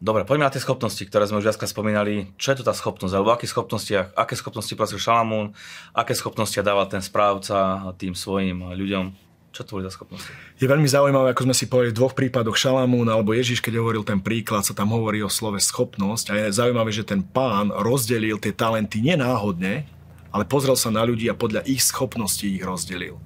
Dobre, 0.00 0.24
poďme 0.24 0.48
na 0.48 0.54
tie 0.54 0.64
schopnosti, 0.64 1.02
ktoré 1.04 1.28
sme 1.28 1.44
už 1.44 1.52
viacka 1.52 1.68
spomínali. 1.68 2.32
Čo 2.40 2.56
je 2.56 2.58
to 2.62 2.68
tá 2.70 2.72
schopnosť, 2.72 3.12
alebo 3.12 3.36
aké 3.36 3.44
schopnostiach, 3.44 4.16
aké 4.16 4.32
schopnosti 4.32 4.72
pracuje 4.72 5.02
Šalamún, 5.02 5.52
aké 5.92 6.16
schopnosti 6.16 6.56
dáva 6.64 6.88
ten 6.88 7.04
správca 7.04 7.92
tým 8.00 8.16
svojim 8.16 8.64
ľuďom? 8.72 9.27
Čo 9.48 9.64
to 9.64 9.70
boli 9.80 9.88
za 9.88 9.92
schopnosti? 9.96 10.28
Je 10.60 10.68
veľmi 10.68 10.84
zaujímavé, 10.84 11.32
ako 11.32 11.48
sme 11.48 11.56
si 11.56 11.66
povedali 11.66 11.92
v 11.92 11.98
dvoch 11.98 12.14
prípadoch 12.14 12.54
Šalamún 12.54 13.08
alebo 13.08 13.32
Ježiš, 13.32 13.64
keď 13.64 13.80
hovoril 13.80 14.04
ten 14.04 14.20
príklad, 14.20 14.62
sa 14.62 14.76
tam 14.76 14.92
hovorí 14.92 15.24
o 15.24 15.32
slove 15.32 15.58
schopnosť 15.58 16.30
a 16.30 16.34
je 16.36 16.54
zaujímavé, 16.54 16.92
že 16.92 17.08
ten 17.08 17.24
pán 17.24 17.72
rozdelil 17.72 18.36
tie 18.36 18.52
talenty 18.52 19.00
nenáhodne, 19.00 19.88
ale 20.28 20.44
pozrel 20.44 20.76
sa 20.76 20.92
na 20.92 21.00
ľudí 21.02 21.26
a 21.32 21.34
podľa 21.34 21.64
ich 21.64 21.80
schopností 21.80 22.60
ich 22.60 22.64
rozdelil. 22.64 23.16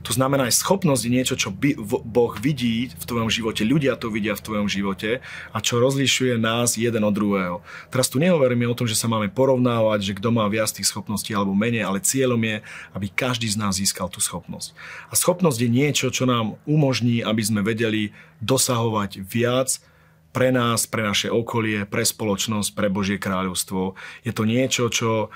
To 0.00 0.16
znamená, 0.16 0.48
aj 0.48 0.56
schopnosť 0.56 1.02
je 1.04 1.12
niečo, 1.12 1.34
čo 1.36 1.52
Boh 1.52 2.32
vidí 2.40 2.88
v 2.88 3.04
tvojom 3.04 3.28
živote, 3.28 3.68
ľudia 3.68 4.00
to 4.00 4.08
vidia 4.08 4.32
v 4.32 4.44
tvojom 4.44 4.68
živote 4.68 5.20
a 5.52 5.58
čo 5.60 5.76
rozlišuje 5.76 6.40
nás 6.40 6.80
jeden 6.80 7.04
od 7.04 7.12
druhého. 7.12 7.60
Teraz 7.92 8.08
tu 8.08 8.16
nehovoríme 8.16 8.64
o 8.64 8.76
tom, 8.76 8.88
že 8.88 8.96
sa 8.96 9.12
máme 9.12 9.28
porovnávať, 9.28 10.00
že 10.00 10.16
kto 10.16 10.32
má 10.32 10.48
viac 10.48 10.72
tých 10.72 10.88
schopností 10.88 11.36
alebo 11.36 11.52
menej, 11.52 11.84
ale 11.84 12.00
cieľom 12.00 12.40
je, 12.40 12.56
aby 12.96 13.06
každý 13.12 13.52
z 13.52 13.60
nás 13.60 13.76
získal 13.76 14.08
tú 14.08 14.24
schopnosť. 14.24 14.72
A 15.12 15.14
schopnosť 15.14 15.58
je 15.60 15.70
niečo, 15.70 16.08
čo 16.08 16.24
nám 16.24 16.56
umožní, 16.64 17.20
aby 17.20 17.42
sme 17.44 17.60
vedeli 17.60 18.16
dosahovať 18.40 19.20
viac 19.20 19.84
pre 20.30 20.54
nás, 20.54 20.86
pre 20.86 21.02
naše 21.02 21.26
okolie, 21.26 21.82
pre 21.84 22.06
spoločnosť, 22.06 22.70
pre 22.72 22.86
Božie 22.86 23.18
kráľovstvo. 23.18 23.98
Je 24.22 24.30
to 24.30 24.46
niečo, 24.46 24.86
čo, 24.86 25.34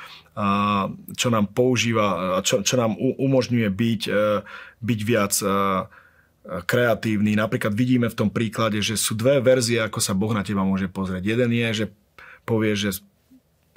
čo 1.15 1.29
nám 1.31 1.47
používa, 1.55 2.39
čo, 2.43 2.67
čo 2.67 2.75
nám 2.75 2.99
umožňuje 2.99 3.69
byť, 3.71 4.03
e, 4.11 4.43
byť 4.83 5.01
viac 5.07 5.35
e, 5.39 5.47
kreatívny. 6.45 7.39
Napríklad 7.39 7.71
vidíme 7.71 8.11
v 8.11 8.19
tom 8.19 8.29
príklade, 8.35 8.83
že 8.83 8.99
sú 8.99 9.15
dve 9.15 9.39
verzie, 9.39 9.79
ako 9.79 10.03
sa 10.03 10.13
Boh 10.13 10.35
na 10.35 10.43
teba 10.43 10.67
môže 10.67 10.91
pozrieť. 10.91 11.23
Jeden 11.23 11.55
je, 11.55 11.69
že 11.73 11.87
povie, 12.43 12.75
že 12.75 12.99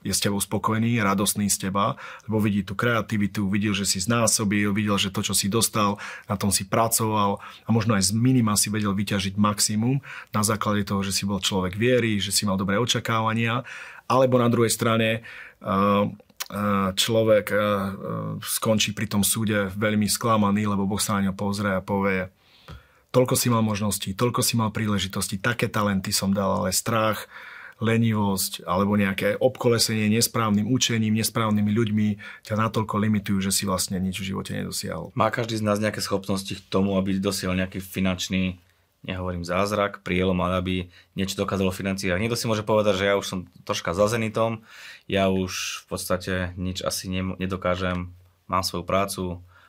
je 0.05 0.13
s 0.13 0.23
tebou 0.23 0.37
spokojný, 0.41 0.97
radostný 1.01 1.49
z 1.49 1.69
teba, 1.69 1.97
lebo 2.25 2.41
vidí 2.41 2.61
tú 2.61 2.73
kreativitu, 2.77 3.49
videl, 3.49 3.73
že 3.73 3.85
si 3.85 3.97
znásobil, 4.01 4.71
videl, 4.71 4.95
že 4.97 5.13
to, 5.13 5.25
čo 5.25 5.33
si 5.33 5.49
dostal, 5.49 5.97
na 6.29 6.37
tom 6.37 6.53
si 6.53 6.65
pracoval 6.65 7.41
a 7.41 7.69
možno 7.69 7.97
aj 7.97 8.09
z 8.09 8.11
minima 8.13 8.53
si 8.55 8.69
vedel 8.69 8.93
vyťažiť 8.93 9.35
maximum 9.35 9.99
na 10.31 10.41
základe 10.41 10.85
toho, 10.85 11.01
že 11.01 11.13
si 11.13 11.25
bol 11.25 11.41
človek 11.41 11.75
viery, 11.75 12.21
že 12.21 12.31
si 12.31 12.45
mal 12.45 12.55
dobré 12.55 12.77
očakávania, 12.77 13.65
alebo 14.07 14.39
na 14.39 14.47
druhej 14.47 14.71
strane 14.71 15.25
človek 16.95 17.51
skončí 18.39 18.95
pri 18.95 19.11
tom 19.11 19.23
súde 19.23 19.67
veľmi 19.75 20.07
sklamaný, 20.07 20.63
lebo 20.71 20.87
Boh 20.87 20.99
sa 20.99 21.19
na 21.19 21.27
ňo 21.27 21.33
pozrie 21.35 21.75
a 21.75 21.83
povie, 21.83 22.31
toľko 23.11 23.35
si 23.35 23.51
mal 23.51 23.59
možností, 23.63 24.15
toľko 24.15 24.39
si 24.39 24.55
mal 24.55 24.71
príležitosti, 24.71 25.43
také 25.43 25.67
talenty 25.67 26.15
som 26.15 26.31
dal, 26.31 26.63
ale 26.63 26.71
strach, 26.71 27.27
lenivosť 27.77 28.65
alebo 28.65 28.97
nejaké 28.97 29.37
obkolesenie 29.37 30.09
nesprávnym 30.09 30.65
učením, 30.65 31.13
nesprávnymi 31.13 31.71
ľuďmi 31.77 32.07
ťa 32.41 32.57
natoľko 32.57 32.95
limitujú, 32.97 33.37
že 33.37 33.53
si 33.53 33.69
vlastne 33.69 34.01
nič 34.01 34.17
v 34.17 34.33
živote 34.33 34.57
nedosiahol. 34.57 35.13
Má 35.13 35.29
každý 35.29 35.61
z 35.61 35.65
nás 35.67 35.77
nejaké 35.77 36.01
schopnosti 36.01 36.49
k 36.49 36.61
tomu, 36.73 36.97
aby 36.97 37.21
dosiahol 37.21 37.53
nejaký 37.53 37.77
finančný 37.77 38.57
nehovorím 39.07 39.47
zázrak, 39.47 40.03
prielom, 40.03 40.37
ale 40.43 40.53
aby 40.59 40.75
niečo 41.15 41.39
dokázalo 41.39 41.71
financiách. 41.71 42.19
Niekto 42.19 42.35
si 42.35 42.45
môže 42.45 42.67
povedať, 42.67 42.99
že 42.99 43.07
ja 43.07 43.15
už 43.15 43.25
som 43.25 43.39
troška 43.63 43.95
za 43.95 44.11
zenitom, 44.11 44.67
ja 45.07 45.31
už 45.31 45.81
v 45.81 45.85
podstate 45.87 46.33
nič 46.59 46.83
asi 46.83 47.07
nedokážem, 47.39 48.11
mám 48.51 48.63
svoju 48.67 48.83
prácu, 48.83 49.23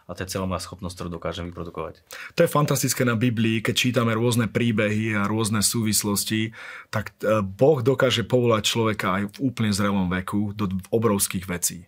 a 0.08 0.16
to 0.16 0.24
je 0.24 0.32
celá 0.32 0.48
moja 0.48 0.64
schopnosť, 0.64 0.96
ktorú 0.96 1.20
dokážem 1.20 1.52
vyprodukovať. 1.52 2.00
To 2.32 2.40
je 2.40 2.48
fantastické 2.48 3.04
na 3.04 3.12
Biblii, 3.12 3.60
keď 3.60 3.74
čítame 3.76 4.16
rôzne 4.16 4.48
príbehy 4.48 5.12
a 5.12 5.28
rôzne 5.28 5.60
súvislosti, 5.60 6.56
tak 6.88 7.12
e, 7.20 7.44
Boh 7.44 7.84
dokáže 7.84 8.24
povolať 8.24 8.72
človeka 8.72 9.20
aj 9.20 9.22
v 9.36 9.52
úplne 9.52 9.68
zrelom 9.68 10.08
veku 10.08 10.56
do 10.56 10.72
obrovských 10.88 11.44
vecí 11.44 11.84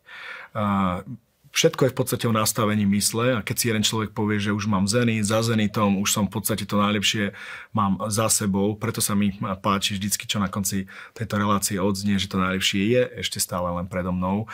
všetko 1.50 1.86
je 1.86 1.92
v 1.92 1.98
podstate 1.98 2.24
o 2.30 2.34
nastavení 2.34 2.86
mysle 2.86 3.38
a 3.38 3.44
keď 3.44 3.56
si 3.58 3.68
jeden 3.70 3.82
človek 3.82 4.14
povie, 4.14 4.38
že 4.38 4.54
už 4.54 4.70
mám 4.70 4.86
zenit, 4.86 5.26
za 5.26 5.42
zenitom, 5.42 5.98
už 5.98 6.10
som 6.10 6.24
v 6.30 6.38
podstate 6.38 6.62
to 6.62 6.78
najlepšie 6.78 7.34
mám 7.74 7.98
za 8.06 8.30
sebou, 8.30 8.78
preto 8.78 9.02
sa 9.02 9.18
mi 9.18 9.34
páči 9.62 9.98
vždycky, 9.98 10.30
čo 10.30 10.38
na 10.38 10.46
konci 10.46 10.86
tejto 11.14 11.42
relácie 11.42 11.82
odznie, 11.82 12.22
že 12.22 12.30
to 12.30 12.38
najlepšie 12.38 12.80
je 12.86 13.02
ešte 13.18 13.42
stále 13.42 13.66
len 13.74 13.90
predo 13.90 14.14
mnou. 14.14 14.46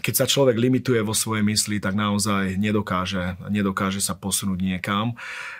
Keď 0.00 0.14
sa 0.14 0.24
človek 0.24 0.56
limituje 0.56 1.04
vo 1.04 1.12
svojej 1.12 1.44
mysli, 1.44 1.76
tak 1.76 1.92
naozaj 1.92 2.56
nedokáže, 2.56 3.36
nedokáže 3.52 4.00
sa 4.00 4.16
posunúť 4.16 4.58
niekam. 4.64 5.12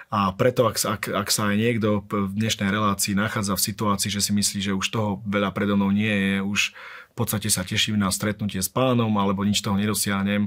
A 0.08 0.32
preto, 0.32 0.64
ak, 0.64 0.80
ak, 0.80 1.02
ak 1.12 1.28
sa 1.28 1.52
aj 1.52 1.56
niekto 1.60 2.00
v 2.08 2.32
dnešnej 2.32 2.72
relácii 2.72 3.12
nachádza 3.12 3.52
v 3.52 3.64
situácii, 3.68 4.08
že 4.08 4.24
si 4.24 4.32
myslí, 4.32 4.58
že 4.64 4.72
už 4.72 4.88
toho 4.88 5.20
veľa 5.28 5.52
predo 5.52 5.76
mnou 5.76 5.92
nie 5.92 6.08
je, 6.08 6.34
už 6.40 6.60
podstate 7.18 7.50
sa 7.50 7.66
teším 7.66 7.98
na 7.98 8.14
stretnutie 8.14 8.62
s 8.62 8.70
pánom 8.70 9.10
alebo 9.18 9.42
nič 9.42 9.58
toho 9.58 9.74
nedosiahnem. 9.74 10.46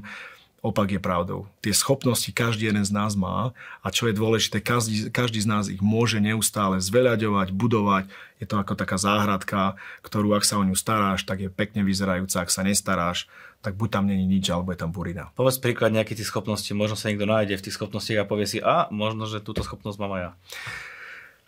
Opak 0.62 0.93
je 0.93 1.01
pravdou. 1.01 1.49
Tie 1.57 1.73
schopnosti 1.73 2.29
každý 2.29 2.69
jeden 2.69 2.86
z 2.86 2.93
nás 2.93 3.17
má 3.17 3.49
a 3.81 3.88
čo 3.89 4.05
je 4.05 4.13
dôležité, 4.13 4.62
každý, 4.62 5.10
každý 5.10 5.41
z 5.41 5.49
nás 5.49 5.65
ich 5.65 5.81
môže 5.81 6.21
neustále 6.21 6.77
zveľaďovať, 6.77 7.49
budovať. 7.49 8.05
Je 8.38 8.45
to 8.45 8.62
ako 8.62 8.77
taká 8.77 9.01
záhradka, 9.01 9.73
ktorú 10.05 10.38
ak 10.38 10.45
sa 10.45 10.62
o 10.62 10.63
ňu 10.63 10.77
staráš, 10.77 11.25
tak 11.25 11.41
je 11.41 11.49
pekne 11.49 11.81
vyzerajúca. 11.81 12.45
Ak 12.45 12.53
sa 12.53 12.62
nestaráš, 12.62 13.25
tak 13.65 13.73
buď 13.73 13.89
tam 13.89 14.05
není 14.05 14.29
nič, 14.29 14.53
alebo 14.53 14.69
je 14.69 14.86
tam 14.86 14.93
burina. 14.93 15.34
Povedz 15.34 15.57
príklad 15.57 15.97
nejakých 15.97 16.21
tých 16.21 16.29
schopností. 16.29 16.77
Možno 16.77 16.93
sa 16.93 17.10
niekto 17.10 17.25
nájde 17.25 17.57
v 17.57 17.65
tých 17.65 17.77
schopnostiach 17.81 18.21
a 18.21 18.29
povie 18.29 18.45
si, 18.45 18.62
a 18.62 18.86
možno, 18.93 19.25
že 19.25 19.41
túto 19.41 19.65
schopnosť 19.65 19.97
mám 19.97 20.13
aj 20.13 20.21
ja. 20.21 20.31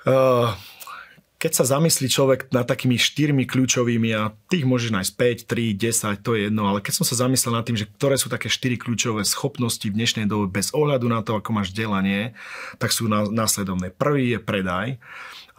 Uh, 0.03 0.51
keď 1.43 1.59
sa 1.59 1.75
zamyslí 1.75 2.07
človek 2.07 2.39
nad 2.55 2.63
takými 2.63 2.95
štyrmi 2.95 3.43
kľúčovými 3.43 4.15
a 4.15 4.31
tých 4.47 4.63
môžeš 4.63 4.95
nájsť 4.95 5.11
5, 5.43 5.51
3, 5.51 6.15
10, 6.15 6.23
to 6.23 6.39
je 6.39 6.47
jedno, 6.47 6.71
ale 6.71 6.79
keď 6.79 6.93
som 6.95 7.03
sa 7.03 7.19
zamyslel 7.27 7.59
nad 7.59 7.67
tým, 7.67 7.75
že 7.75 7.83
ktoré 7.83 8.15
sú 8.15 8.31
také 8.31 8.47
štyri 8.47 8.79
kľúčové 8.79 9.27
schopnosti 9.27 9.83
v 9.83 9.91
dnešnej 9.91 10.23
dobe 10.23 10.47
bez 10.47 10.71
ohľadu 10.71 11.11
na 11.11 11.19
to, 11.19 11.35
ako 11.35 11.51
máš 11.51 11.75
delanie, 11.75 12.31
tak 12.79 12.95
sú 12.95 13.11
následovné. 13.11 13.91
Prvý 13.91 14.31
je 14.31 14.39
predaj 14.39 15.03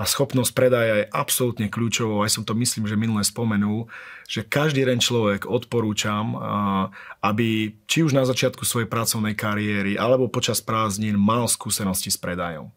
a 0.00 0.08
schopnosť 0.08 0.56
predaja 0.56 1.04
je 1.04 1.10
absolútne 1.12 1.68
kľúčovou. 1.68 2.24
Aj 2.24 2.32
som 2.32 2.48
to 2.48 2.56
myslím, 2.56 2.88
že 2.88 2.96
minule 2.96 3.20
spomenul, 3.20 3.84
že 4.24 4.40
každý 4.40 4.88
jeden 4.88 5.04
človek 5.04 5.44
odporúčam, 5.44 6.32
aby 7.20 7.76
či 7.84 8.08
už 8.08 8.16
na 8.16 8.24
začiatku 8.24 8.64
svojej 8.64 8.88
pracovnej 8.88 9.36
kariéry 9.36 10.00
alebo 10.00 10.32
počas 10.32 10.64
prázdnin 10.64 11.20
mal 11.20 11.44
skúsenosti 11.44 12.08
s 12.08 12.16
predajom 12.16 12.72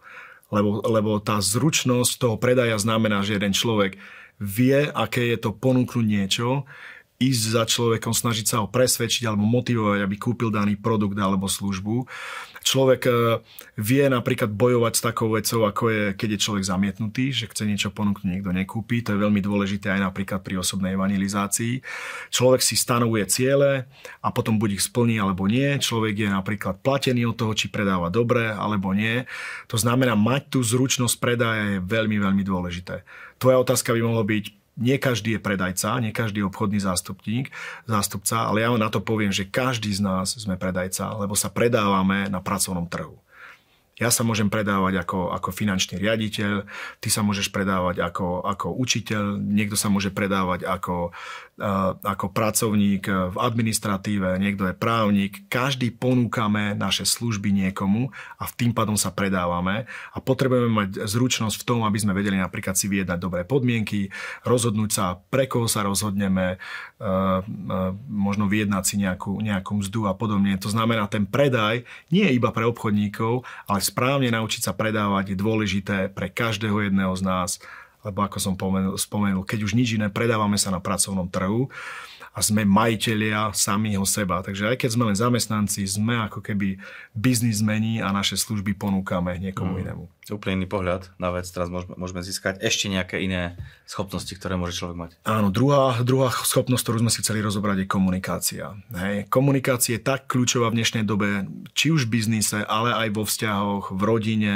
lebo, 0.51 0.79
lebo 0.83 1.19
tá 1.19 1.43
zručnosť 1.43 2.11
toho 2.19 2.35
predaja 2.39 2.79
znamená, 2.79 3.23
že 3.23 3.35
jeden 3.35 3.51
človek 3.51 3.99
vie, 4.37 4.87
aké 4.87 5.33
je 5.33 5.37
to 5.41 5.51
ponúknuť 5.51 6.05
niečo, 6.05 6.69
ísť 7.17 7.43
za 7.49 7.63
človekom, 7.65 8.13
snažiť 8.13 8.45
sa 8.45 8.55
ho 8.61 8.69
presvedčiť 8.69 9.25
alebo 9.25 9.43
motivovať, 9.45 9.99
aby 10.05 10.15
kúpil 10.21 10.53
daný 10.53 10.77
produkt 10.77 11.17
alebo 11.17 11.49
službu 11.49 12.05
človek 12.67 13.01
e, 13.07 13.11
vie 13.79 14.03
napríklad 14.11 14.51
bojovať 14.51 14.93
s 14.99 15.01
takou 15.01 15.31
vecou, 15.31 15.63
ako 15.63 15.83
je, 15.87 16.03
keď 16.19 16.29
je 16.35 16.43
človek 16.43 16.63
zamietnutý, 16.67 17.31
že 17.31 17.47
chce 17.47 17.63
niečo 17.63 17.95
ponúknuť, 17.95 18.27
niekto 18.27 18.51
nekúpi. 18.51 18.99
To 19.07 19.15
je 19.15 19.23
veľmi 19.23 19.39
dôležité 19.39 19.95
aj 19.95 20.11
napríklad 20.11 20.43
pri 20.43 20.59
osobnej 20.59 20.99
evangelizácii. 20.99 21.79
Človek 22.27 22.59
si 22.59 22.75
stanovuje 22.75 23.23
ciele 23.31 23.87
a 24.19 24.27
potom 24.35 24.59
buď 24.59 24.75
ich 24.75 24.83
splní 24.83 25.23
alebo 25.23 25.47
nie. 25.47 25.79
Človek 25.79 26.27
je 26.27 26.29
napríklad 26.29 26.83
platený 26.83 27.31
od 27.31 27.39
toho, 27.39 27.55
či 27.55 27.71
predáva 27.71 28.11
dobre 28.11 28.51
alebo 28.51 28.91
nie. 28.91 29.23
To 29.71 29.79
znamená, 29.79 30.19
mať 30.19 30.51
tú 30.51 30.59
zručnosť 30.59 31.15
predaja 31.23 31.63
je 31.77 31.79
veľmi, 31.79 32.19
veľmi 32.19 32.43
dôležité. 32.43 33.07
Tvoja 33.39 33.63
otázka 33.63 33.95
by 33.95 34.01
mohla 34.03 34.27
byť, 34.27 34.66
nie 34.77 35.01
každý 35.01 35.37
je 35.37 35.41
predajca, 35.41 35.97
nie 35.99 36.13
každý 36.13 36.45
je 36.45 36.49
obchodný 36.49 36.79
zástupník, 36.79 37.49
zástupca, 37.89 38.45
ale 38.45 38.63
ja 38.63 38.69
na 38.77 38.89
to 38.93 39.01
poviem, 39.01 39.33
že 39.33 39.49
každý 39.49 39.89
z 39.89 40.05
nás 40.05 40.37
sme 40.37 40.55
predajca, 40.55 41.17
lebo 41.17 41.33
sa 41.33 41.49
predávame 41.49 42.29
na 42.29 42.39
pracovnom 42.39 42.85
trhu. 42.85 43.17
Ja 43.97 44.13
sa 44.13 44.21
môžem 44.21 44.45
predávať 44.45 45.01
ako, 45.01 45.33
ako 45.33 45.49
finančný 45.49 45.97
riaditeľ, 45.97 46.69
ty 47.01 47.09
sa 47.09 47.25
môžeš 47.25 47.49
predávať 47.49 48.05
ako, 48.05 48.45
ako 48.45 48.77
učiteľ, 48.77 49.41
niekto 49.41 49.73
sa 49.73 49.89
môže 49.89 50.13
predávať 50.13 50.69
ako, 50.69 51.09
uh, 51.09 51.97
ako 52.05 52.29
pracovník 52.29 53.09
v 53.09 53.35
administratíve, 53.41 54.37
niekto 54.37 54.69
je 54.69 54.77
právnik. 54.77 55.49
Každý 55.49 55.97
ponúkame 55.97 56.77
naše 56.77 57.09
služby 57.09 57.49
niekomu 57.49 58.13
a 58.37 58.45
v 58.45 58.53
tým 58.53 58.71
pádom 58.77 59.01
sa 59.01 59.09
predávame 59.09 59.89
a 60.13 60.17
potrebujeme 60.21 60.69
mať 60.69 60.89
zručnosť 61.09 61.57
v 61.57 61.65
tom, 61.65 61.81
aby 61.81 61.97
sme 61.97 62.13
vedeli 62.13 62.37
napríklad 62.37 62.77
si 62.77 62.85
vyjednať 62.85 63.17
dobré 63.17 63.49
podmienky, 63.49 64.13
rozhodnúť 64.45 64.91
sa, 64.93 65.17
pre 65.33 65.49
koho 65.49 65.65
sa 65.65 65.81
rozhodneme, 65.81 66.61
uh, 67.01 67.41
možno 68.05 68.45
vyjednať 68.45 68.83
si 68.85 69.01
nejakú, 69.01 69.41
nejakú 69.41 69.73
mzdu 69.81 70.05
a 70.05 70.13
podobne. 70.13 70.53
To 70.61 70.69
znamená, 70.69 71.09
ten 71.09 71.25
predaj 71.25 71.81
nie 72.13 72.29
je 72.29 72.37
iba 72.37 72.53
pre 72.53 72.61
obchodníkov, 72.61 73.41
ale 73.65 73.86
správne 73.87 74.27
naučiť 74.27 74.67
sa 74.67 74.73
predávať 74.75 75.31
je 75.31 75.37
dôležité 75.39 75.97
pre 76.11 76.27
každého 76.27 76.91
jedného 76.91 77.15
z 77.15 77.23
nás, 77.23 77.49
lebo 78.03 78.23
ako 78.23 78.37
som 78.39 78.53
spomenul, 78.99 79.47
keď 79.47 79.59
už 79.63 79.75
nič 79.75 79.95
iné, 79.95 80.11
predávame 80.11 80.59
sa 80.59 80.71
na 80.71 80.83
pracovnom 80.83 81.27
trhu 81.31 81.71
a 82.37 82.39
sme 82.45 82.69
majiteľia 82.69 83.49
samého 83.57 84.05
seba. 84.05 84.45
Takže 84.45 84.69
aj 84.69 84.77
keď 84.77 84.89
sme 84.93 85.09
len 85.09 85.17
zamestnanci, 85.17 85.81
sme 85.89 86.21
ako 86.29 86.45
keby 86.45 86.77
biznismeni 87.17 87.97
a 87.97 88.13
naše 88.13 88.37
služby 88.37 88.77
ponúkame 88.77 89.41
niekomu 89.41 89.73
mm. 89.73 89.81
inému. 89.81 90.03
Úplne 90.29 90.61
iný 90.61 90.67
pohľad 90.69 91.09
na 91.17 91.33
vec. 91.33 91.49
Teraz 91.49 91.73
môžeme, 91.73 91.97
môžeme 91.97 92.21
získať 92.21 92.61
ešte 92.61 92.93
nejaké 92.93 93.25
iné 93.25 93.57
schopnosti, 93.89 94.29
ktoré 94.29 94.53
môže 94.53 94.77
človek 94.77 94.97
mať. 94.99 95.11
Áno, 95.25 95.49
druhá, 95.49 95.97
druhá 96.05 96.29
schopnosť, 96.29 96.83
ktorú 96.85 96.97
sme 97.07 97.11
si 97.15 97.25
chceli 97.25 97.41
rozobrať, 97.41 97.87
je 97.87 97.87
komunikácia. 97.89 98.75
Hej. 98.93 99.25
Komunikácia 99.33 99.97
je 99.97 100.05
tak 100.05 100.29
kľúčová 100.29 100.69
v 100.69 100.83
dnešnej 100.83 101.07
dobe, 101.07 101.49
či 101.73 101.89
už 101.89 102.05
v 102.05 102.21
biznise, 102.21 102.61
ale 102.69 102.93
aj 102.93 103.17
vo 103.17 103.23
vzťahoch, 103.25 103.97
v 103.97 104.01
rodine, 104.03 104.55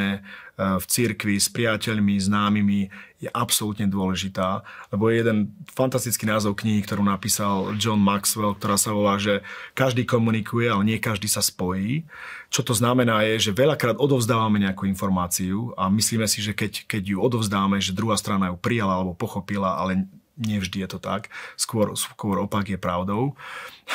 v 0.61 0.85
cirkvi 0.85 1.41
s 1.41 1.49
priateľmi, 1.49 2.21
známymi 2.21 2.81
je 3.21 3.29
absolútne 3.33 3.85
dôležitá, 3.89 4.61
lebo 4.93 5.09
je 5.09 5.21
jeden 5.21 5.53
fantastický 5.73 6.25
názov 6.25 6.57
knihy, 6.57 6.81
ktorú 6.85 7.05
napísal 7.05 7.73
John 7.77 8.01
Maxwell, 8.01 8.57
ktorá 8.57 8.77
sa 8.77 8.93
volá, 8.93 9.17
že 9.21 9.45
každý 9.77 10.05
komunikuje, 10.05 10.69
ale 10.69 10.85
nie 10.85 10.97
každý 10.97 11.29
sa 11.29 11.41
spojí. 11.41 12.05
Čo 12.49 12.65
to 12.65 12.73
znamená 12.73 13.25
je, 13.29 13.49
že 13.49 13.57
veľakrát 13.57 13.97
odovzdávame 14.01 14.61
nejakú 14.61 14.89
informáciu 14.89 15.73
a 15.77 15.89
myslíme 15.89 16.25
si, 16.25 16.41
že 16.41 16.57
keď, 16.57 16.85
keď 16.89 17.03
ju 17.13 17.17
odovzdáme, 17.21 17.77
že 17.77 17.93
druhá 17.93 18.17
strana 18.17 18.49
ju 18.49 18.57
prijala 18.57 19.01
alebo 19.01 19.17
pochopila, 19.17 19.77
ale 19.77 20.09
nevždy 20.41 20.81
je 20.83 20.89
to 20.97 20.99
tak. 20.99 21.29
Skôr, 21.53 21.93
skôr 21.93 22.41
opak 22.41 22.65
je 22.67 22.81
pravdou. 22.81 23.37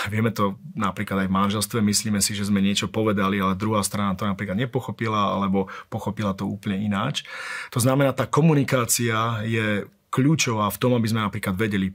Vieme 0.06 0.30
to 0.30 0.56
napríklad 0.78 1.26
aj 1.26 1.28
v 1.28 1.36
manželstve, 1.36 1.78
myslíme 1.82 2.22
si, 2.22 2.38
že 2.38 2.46
sme 2.46 2.62
niečo 2.62 2.86
povedali, 2.86 3.42
ale 3.42 3.58
druhá 3.58 3.82
strana 3.82 4.14
to 4.14 4.24
napríklad 4.24 4.54
nepochopila 4.54 5.34
alebo 5.34 5.66
pochopila 5.90 6.32
to 6.32 6.46
úplne 6.46 6.78
ináč. 6.78 7.26
To 7.74 7.82
znamená, 7.82 8.14
tá 8.14 8.30
komunikácia 8.30 9.42
je 9.42 9.90
kľúčová 10.14 10.70
v 10.70 10.80
tom, 10.80 10.94
aby 10.94 11.06
sme 11.10 11.26
napríklad 11.26 11.58
vedeli 11.58 11.92
e, 11.92 11.94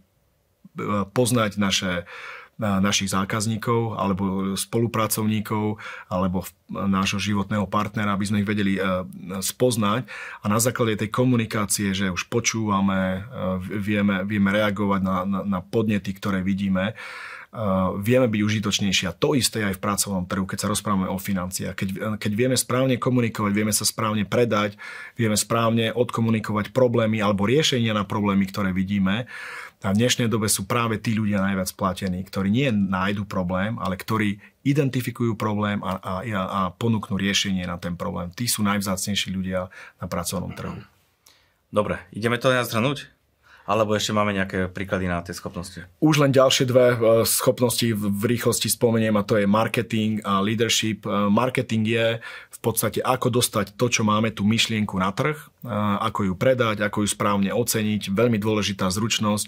poznať 1.09 1.57
naše 1.57 2.05
našich 2.61 3.09
zákazníkov 3.09 3.97
alebo 3.97 4.53
spolupracovníkov 4.53 5.81
alebo 6.07 6.45
nášho 6.69 7.17
životného 7.17 7.65
partnera, 7.65 8.13
aby 8.13 8.25
sme 8.29 8.39
ich 8.45 8.47
vedeli 8.47 8.77
e, 8.77 8.81
spoznať. 9.41 10.07
A 10.41 10.45
na 10.47 10.61
základe 10.61 11.01
tej 11.01 11.09
komunikácie, 11.09 11.91
že 11.91 12.13
už 12.13 12.29
počúvame, 12.29 13.25
e, 13.27 13.79
vieme, 13.81 14.23
vieme 14.23 14.53
reagovať 14.53 15.01
na, 15.01 15.17
na, 15.25 15.39
na 15.43 15.59
podnety, 15.59 16.13
ktoré 16.15 16.45
vidíme, 16.45 16.93
vieme 17.99 18.31
byť 18.31 18.41
užitočnejší. 18.47 19.11
A 19.11 19.15
to 19.15 19.35
isté 19.35 19.67
aj 19.67 19.75
v 19.75 19.83
pracovnom 19.83 20.23
trhu, 20.23 20.47
keď 20.47 20.57
sa 20.63 20.71
rozprávame 20.71 21.11
o 21.11 21.19
financiách. 21.19 21.75
Keď, 21.75 21.89
keď 22.15 22.31
vieme 22.31 22.55
správne 22.55 22.95
komunikovať, 22.95 23.51
vieme 23.51 23.75
sa 23.75 23.83
správne 23.83 24.23
predať, 24.23 24.79
vieme 25.19 25.35
správne 25.35 25.91
odkomunikovať 25.91 26.71
problémy 26.71 27.19
alebo 27.19 27.43
riešenia 27.43 27.91
na 27.91 28.07
problémy, 28.07 28.47
ktoré 28.47 28.71
vidíme, 28.71 29.27
a 29.81 29.97
v 29.97 29.97
dnešnej 29.97 30.29
dobe 30.29 30.45
sú 30.45 30.69
práve 30.69 31.01
tí 31.01 31.17
ľudia 31.17 31.41
najviac 31.41 31.73
platení, 31.73 32.21
ktorí 32.21 32.53
nie 32.53 32.69
nájdu 32.69 33.25
problém, 33.25 33.81
ale 33.81 33.97
ktorí 33.97 34.37
identifikujú 34.61 35.33
problém 35.33 35.81
a, 35.81 35.97
a, 35.97 36.13
a 36.21 36.59
ponúknú 36.69 37.17
riešenie 37.17 37.65
na 37.65 37.81
ten 37.81 37.97
problém. 37.97 38.29
Tí 38.29 38.45
sú 38.45 38.61
najvzácnejší 38.61 39.33
ľudia 39.33 39.73
na 39.97 40.05
pracovnom 40.05 40.53
trhu. 40.53 40.77
Dobre, 41.73 41.97
ideme 42.13 42.37
to 42.37 42.53
aj 42.53 42.69
zhrnúť? 42.69 43.09
Alebo 43.71 43.95
ešte 43.95 44.11
máme 44.11 44.35
nejaké 44.35 44.67
príklady 44.67 45.07
na 45.07 45.23
tie 45.23 45.31
schopnosti? 45.31 45.79
Už 46.03 46.19
len 46.19 46.35
ďalšie 46.35 46.67
dve 46.67 46.91
e, 46.91 46.95
schopnosti 47.23 47.87
v 47.87 48.23
rýchlosti 48.27 48.67
spomeniem 48.67 49.15
a 49.15 49.23
to 49.23 49.39
je 49.39 49.47
marketing 49.47 50.19
a 50.27 50.43
leadership. 50.43 51.07
E, 51.07 51.31
marketing 51.31 51.87
je 51.87 52.05
v 52.51 52.59
podstate 52.59 52.99
ako 52.99 53.31
dostať 53.39 53.79
to, 53.79 53.87
čo 53.87 54.03
máme, 54.03 54.35
tú 54.35 54.43
myšlienku 54.43 54.99
na 54.99 55.15
trh, 55.15 55.39
e, 55.39 55.71
ako 56.03 56.27
ju 56.27 56.33
predať, 56.35 56.83
ako 56.83 57.07
ju 57.07 57.15
správne 57.15 57.55
oceniť. 57.55 58.11
Veľmi 58.11 58.35
dôležitá 58.35 58.91
zručnosť 58.91 59.47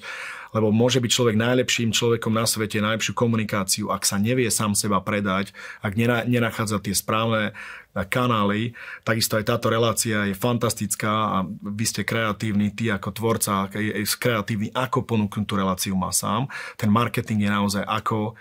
lebo 0.54 0.70
môže 0.70 1.02
byť 1.02 1.12
človek 1.12 1.36
najlepším 1.36 1.90
človekom 1.90 2.30
na 2.30 2.46
svete, 2.46 2.78
najlepšiu 2.78 3.18
komunikáciu, 3.18 3.90
ak 3.90 4.06
sa 4.06 4.22
nevie 4.22 4.48
sám 4.54 4.78
seba 4.78 5.02
predať, 5.02 5.50
ak 5.82 5.98
nenachádza 6.30 6.78
tie 6.78 6.94
správne 6.94 7.58
kanály. 7.94 8.74
Takisto 9.06 9.38
aj 9.38 9.46
táto 9.46 9.70
relácia 9.70 10.26
je 10.26 10.34
fantastická 10.34 11.38
a 11.38 11.38
vy 11.46 11.86
ste 11.86 12.02
kreatívni, 12.02 12.74
ty 12.74 12.90
ako 12.90 13.14
tvorca, 13.14 13.70
je 13.78 13.94
kreatívny, 14.18 14.74
ako 14.74 15.06
ponúknuť 15.06 15.46
tú 15.46 15.54
reláciu 15.54 15.94
má 15.94 16.10
sám. 16.10 16.50
Ten 16.74 16.90
marketing 16.90 17.46
je 17.46 17.52
naozaj 17.54 17.84
ako 17.86 18.34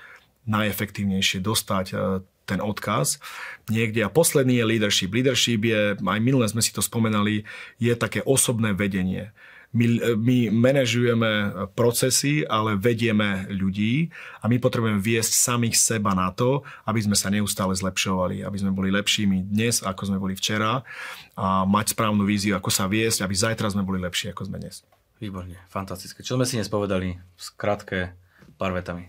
najefektívnejšie 0.49 1.39
dostať 1.45 1.87
e, 1.93 1.95
ten 2.49 2.59
odkaz 2.59 3.23
niekde. 3.71 4.03
A 4.03 4.11
posledný 4.11 4.59
je 4.59 4.65
leadership. 4.67 5.15
Leadership 5.15 5.63
je, 5.63 5.95
aj 5.95 6.21
minule 6.25 6.49
sme 6.51 6.65
si 6.65 6.75
to 6.75 6.83
spomenali, 6.83 7.47
je 7.79 7.93
také 7.95 8.25
osobné 8.27 8.75
vedenie. 8.75 9.31
My, 9.73 10.17
my 10.21 10.53
manažujeme 10.53 11.31
procesy, 11.73 12.45
ale 12.45 12.77
vedieme 12.77 13.49
ľudí 13.49 14.13
a 14.45 14.49
my 14.49 14.61
potrebujeme 14.61 15.01
viesť 15.01 15.33
samých 15.33 15.81
seba 15.81 16.13
na 16.13 16.29
to, 16.29 16.61
aby 16.85 17.01
sme 17.01 17.17
sa 17.17 17.33
neustále 17.33 17.73
zlepšovali, 17.73 18.45
aby 18.45 18.59
sme 18.61 18.77
boli 18.77 18.93
lepšími 18.93 19.49
dnes, 19.49 19.81
ako 19.81 20.13
sme 20.13 20.21
boli 20.21 20.37
včera 20.37 20.85
a 21.33 21.65
mať 21.65 21.97
správnu 21.97 22.29
víziu, 22.29 22.53
ako 22.53 22.69
sa 22.69 22.85
viesť, 22.85 23.25
aby 23.25 23.33
zajtra 23.33 23.73
sme 23.73 23.81
boli 23.81 23.97
lepší, 23.97 24.29
ako 24.29 24.53
sme 24.53 24.61
dnes. 24.61 24.85
Výborne, 25.17 25.57
fantastické. 25.73 26.21
Čo 26.21 26.37
sme 26.37 26.45
si 26.45 26.61
dnes 26.61 26.69
povedali? 26.69 27.17
Skrátke, 27.41 28.13
pár 28.61 28.77
vetami. 28.77 29.09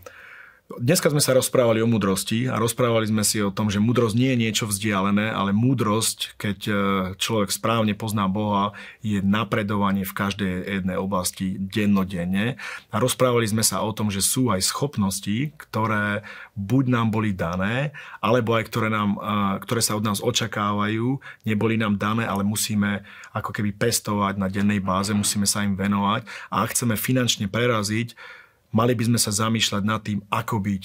Dneska 0.74 1.14
sme 1.14 1.22
sa 1.22 1.38
rozprávali 1.38 1.86
o 1.86 1.90
múdrosti 1.90 2.50
a 2.50 2.58
rozprávali 2.58 3.06
sme 3.06 3.22
si 3.22 3.38
o 3.38 3.54
tom, 3.54 3.70
že 3.70 3.78
múdrosť 3.78 4.16
nie 4.18 4.34
je 4.34 4.42
niečo 4.42 4.66
vzdialené, 4.66 5.30
ale 5.30 5.54
múdrosť, 5.54 6.34
keď 6.42 6.60
e, 6.66 6.74
človek 7.22 7.54
správne 7.54 7.94
pozná 7.94 8.26
Boha, 8.26 8.74
je 9.06 9.22
napredovanie 9.22 10.02
v 10.02 10.18
každej 10.18 10.82
jednej 10.82 10.98
oblasti 10.98 11.62
dennodenne. 11.62 12.58
A 12.90 12.96
rozprávali 12.98 13.46
sme 13.46 13.62
sa 13.62 13.86
o 13.86 13.94
tom, 13.94 14.10
že 14.10 14.26
sú 14.26 14.50
aj 14.50 14.66
schopnosti, 14.66 15.54
ktoré 15.62 16.26
buď 16.58 16.84
nám 16.90 17.14
boli 17.14 17.38
dané, 17.38 17.94
alebo 18.18 18.58
aj 18.58 18.66
ktoré, 18.66 18.90
nám, 18.90 19.20
e, 19.22 19.30
ktoré 19.62 19.82
sa 19.86 19.94
od 19.94 20.02
nás 20.02 20.26
očakávajú, 20.26 21.22
neboli 21.46 21.78
nám 21.78 22.02
dané, 22.02 22.26
ale 22.26 22.42
musíme 22.42 23.06
ako 23.30 23.54
keby 23.54 23.78
pestovať 23.78 24.42
na 24.42 24.50
dennej 24.50 24.82
báze, 24.82 25.14
musíme 25.14 25.46
sa 25.46 25.62
im 25.62 25.78
venovať. 25.78 26.26
A 26.50 26.66
ak 26.66 26.74
chceme 26.74 26.98
finančne 26.98 27.46
preraziť, 27.46 28.42
mali 28.74 28.98
by 28.98 29.14
sme 29.14 29.20
sa 29.22 29.32
zamýšľať 29.32 29.84
nad 29.86 30.02
tým, 30.02 30.20
ako 30.28 30.56
byť 30.60 30.84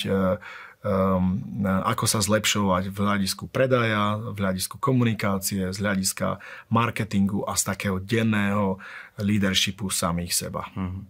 um, 0.85 1.43
ako 1.65 2.05
sa 2.07 2.23
zlepšovať 2.23 2.95
v 2.95 2.97
hľadisku 2.97 3.51
predaja, 3.51 4.15
v 4.19 4.37
hľadisku 4.39 4.79
komunikácie, 4.79 5.75
z 5.75 5.79
hľadiska 5.79 6.39
marketingu 6.71 7.43
a 7.49 7.59
z 7.59 7.63
takého 7.75 7.99
denného 7.99 8.79
leadershipu 9.19 9.91
samých 9.91 10.33
seba. 10.37 10.71
Mm-hmm. 10.77 11.03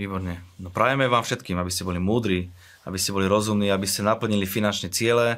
Výborne. 0.00 0.40
No 0.56 0.72
prajeme 0.72 1.04
vám 1.12 1.20
všetkým, 1.20 1.60
aby 1.60 1.68
ste 1.68 1.84
boli 1.84 2.00
múdri, 2.00 2.48
aby 2.88 2.96
ste 2.96 3.12
boli 3.12 3.28
rozumní, 3.28 3.68
aby 3.68 3.84
ste 3.84 4.00
naplnili 4.00 4.48
finančné 4.48 4.88
ciele, 4.88 5.36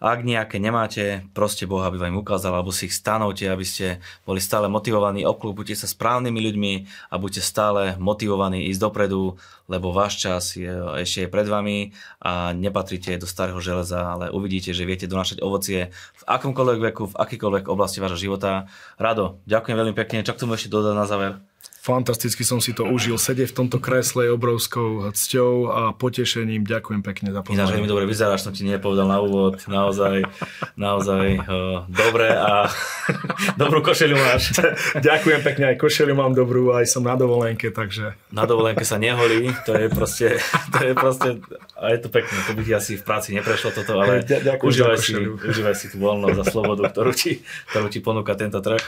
ak 0.00 0.24
nejaké 0.24 0.56
nemáte, 0.56 1.28
proste 1.36 1.68
Boha, 1.68 1.92
aby 1.92 2.00
vám 2.00 2.16
ukázal, 2.16 2.56
alebo 2.56 2.72
si 2.72 2.88
ich 2.88 2.96
stanovte, 2.96 3.44
aby 3.44 3.68
ste 3.68 4.00
boli 4.24 4.40
stále 4.40 4.64
motivovaní, 4.64 5.28
obklúpite 5.28 5.76
sa 5.76 5.84
správnymi 5.84 6.40
ľuďmi 6.40 6.72
a 7.12 7.20
buďte 7.20 7.44
stále 7.44 7.82
motivovaní 8.00 8.72
ísť 8.72 8.80
dopredu, 8.80 9.36
lebo 9.68 9.92
váš 9.92 10.24
čas 10.24 10.56
je, 10.56 10.72
ešte 11.04 11.28
je 11.28 11.32
pred 11.32 11.44
vami 11.44 11.92
a 12.16 12.56
nepatríte 12.56 13.20
do 13.20 13.28
starého 13.28 13.60
železa, 13.60 14.00
ale 14.00 14.32
uvidíte, 14.32 14.72
že 14.72 14.88
viete 14.88 15.04
donášať 15.04 15.44
ovocie 15.44 15.92
v 15.92 16.22
akomkoľvek 16.24 16.80
veku, 16.90 17.04
v 17.12 17.18
akýkoľvek 17.20 17.68
oblasti 17.68 18.00
vášho 18.00 18.16
života. 18.16 18.72
Rado, 18.96 19.44
ďakujem 19.44 19.76
veľmi 19.76 19.94
pekne. 19.94 20.24
Čo 20.24 20.32
k 20.32 20.40
tomu 20.48 20.56
ešte 20.56 20.72
dodať 20.72 20.96
na 20.96 21.04
záver? 21.04 21.49
Fantasticky 21.80 22.44
som 22.44 22.60
si 22.60 22.76
to 22.76 22.84
užil. 22.84 23.16
Sedieť 23.16 23.56
v 23.56 23.64
tomto 23.64 23.80
kresle 23.80 24.28
je 24.28 24.36
obrovskou 24.36 25.08
cťou 25.16 25.72
a 25.72 25.82
potešením. 25.96 26.68
Ďakujem 26.68 27.00
pekne 27.00 27.32
za 27.32 27.40
pozornosť. 27.40 27.56
Ináč 27.56 27.72
veľmi 27.72 27.88
dobre 27.88 28.04
vyzeráš, 28.04 28.44
som 28.44 28.52
ti 28.52 28.68
nepovedal 28.68 29.08
na 29.08 29.16
úvod. 29.24 29.64
Naozaj, 29.64 30.28
naozaj 30.76 31.40
uh, 31.40 31.88
dobre 31.88 32.36
a 32.36 32.68
dobrú 33.60 33.80
košelu 33.80 34.12
máš. 34.12 34.60
Ďakujem 35.08 35.40
pekne, 35.40 35.64
aj 35.72 35.76
košelu 35.80 36.12
mám 36.12 36.36
dobrú, 36.36 36.76
aj 36.76 36.84
som 36.84 37.00
na 37.00 37.16
dovolenke, 37.16 37.72
takže... 37.72 38.12
Na 38.28 38.44
dovolenke 38.44 38.84
sa 38.84 39.00
neholí, 39.00 39.48
to 39.64 39.72
je 39.72 39.88
proste, 39.88 40.36
to 40.76 40.78
je 40.84 40.92
proste, 40.92 41.40
a 41.80 41.96
je 41.96 41.98
to 42.04 42.12
pekné, 42.12 42.36
to 42.44 42.52
by 42.52 42.60
ti 42.60 42.72
asi 42.76 43.00
v 43.00 43.02
práci 43.08 43.32
neprešlo 43.32 43.72
toto, 43.72 43.96
ale 43.96 44.20
užívaj, 44.60 45.00
si, 45.00 45.16
užívaj 45.16 45.76
si 45.80 45.88
tú 45.88 45.96
voľnosť 46.04 46.38
a 46.38 46.44
slobodu, 46.44 46.92
ktorú 46.92 47.16
ti, 47.16 47.40
ktorú 47.72 47.88
ti 47.88 48.04
ponúka 48.04 48.36
tento 48.36 48.60
trh 48.60 48.84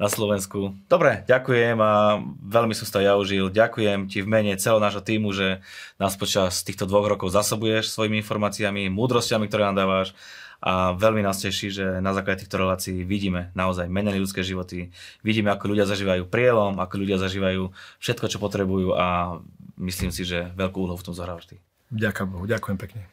na 0.00 0.08
Slovensku. 0.08 0.76
Dobre, 0.86 1.24
ďakujem 1.28 1.76
a 1.80 2.20
veľmi 2.44 2.72
som 2.76 2.84
si 2.84 2.92
to 2.92 3.00
ja 3.00 3.16
užil. 3.16 3.52
Ďakujem 3.52 4.08
ti 4.08 4.24
v 4.24 4.30
mene 4.30 4.52
celého 4.56 4.80
nášho 4.80 5.04
týmu, 5.04 5.32
že 5.32 5.60
nás 5.96 6.16
počas 6.16 6.64
týchto 6.64 6.88
dvoch 6.88 7.08
rokov 7.08 7.32
zasobuješ 7.32 7.92
svojimi 7.92 8.20
informáciami, 8.24 8.92
múdrosťami, 8.92 9.48
ktoré 9.48 9.68
nám 9.68 9.78
dávaš 9.82 10.16
a 10.62 10.94
veľmi 10.94 11.26
nás 11.26 11.42
teší, 11.42 11.74
že 11.74 11.84
na 11.98 12.14
základe 12.14 12.46
týchto 12.46 12.62
relácií 12.62 13.02
vidíme 13.02 13.50
naozaj 13.58 13.90
menené 13.90 14.22
ľudské 14.22 14.46
životy, 14.46 14.94
vidíme, 15.26 15.50
ako 15.50 15.74
ľudia 15.74 15.90
zažívajú 15.90 16.30
prielom, 16.30 16.78
ako 16.78 16.94
ľudia 17.02 17.18
zažívajú 17.18 17.74
všetko, 17.98 18.26
čo 18.30 18.38
potrebujú 18.38 18.94
a 18.94 19.38
myslím 19.82 20.14
si, 20.14 20.22
že 20.22 20.54
veľkú 20.54 20.86
úlohu 20.86 21.02
v 21.02 21.06
tom 21.10 21.18
zohrávaš 21.18 21.50
ty. 21.50 21.56
Ďakujem 21.90 22.46
ďakujem 22.46 22.78
pekne. 22.78 23.11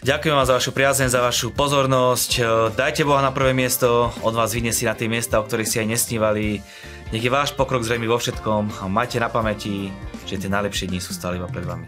Ďakujem 0.00 0.32
vám 0.32 0.48
za 0.48 0.56
vašu 0.56 0.72
priazeň, 0.72 1.12
za 1.12 1.20
vašu 1.20 1.52
pozornosť. 1.52 2.40
Dajte 2.72 3.04
Boha 3.04 3.20
na 3.20 3.36
prvé 3.36 3.52
miesto, 3.52 4.08
od 4.24 4.32
vás 4.32 4.56
vyniesie 4.56 4.88
na 4.88 4.96
tie 4.96 5.12
miesta, 5.12 5.36
o 5.36 5.44
ktorých 5.44 5.68
si 5.68 5.76
aj 5.76 5.92
nesnívali. 5.92 6.64
Nech 7.12 7.20
je 7.20 7.28
váš 7.28 7.52
pokrok 7.52 7.84
zrejmy 7.84 8.08
vo 8.08 8.16
všetkom 8.16 8.80
a 8.80 8.88
majte 8.88 9.20
na 9.20 9.28
pamäti, 9.28 9.92
že 10.24 10.40
tie 10.40 10.48
najlepšie 10.48 10.88
dni 10.88 11.04
sú 11.04 11.12
stále 11.12 11.36
iba 11.36 11.52
pred 11.52 11.68
vami. 11.68 11.84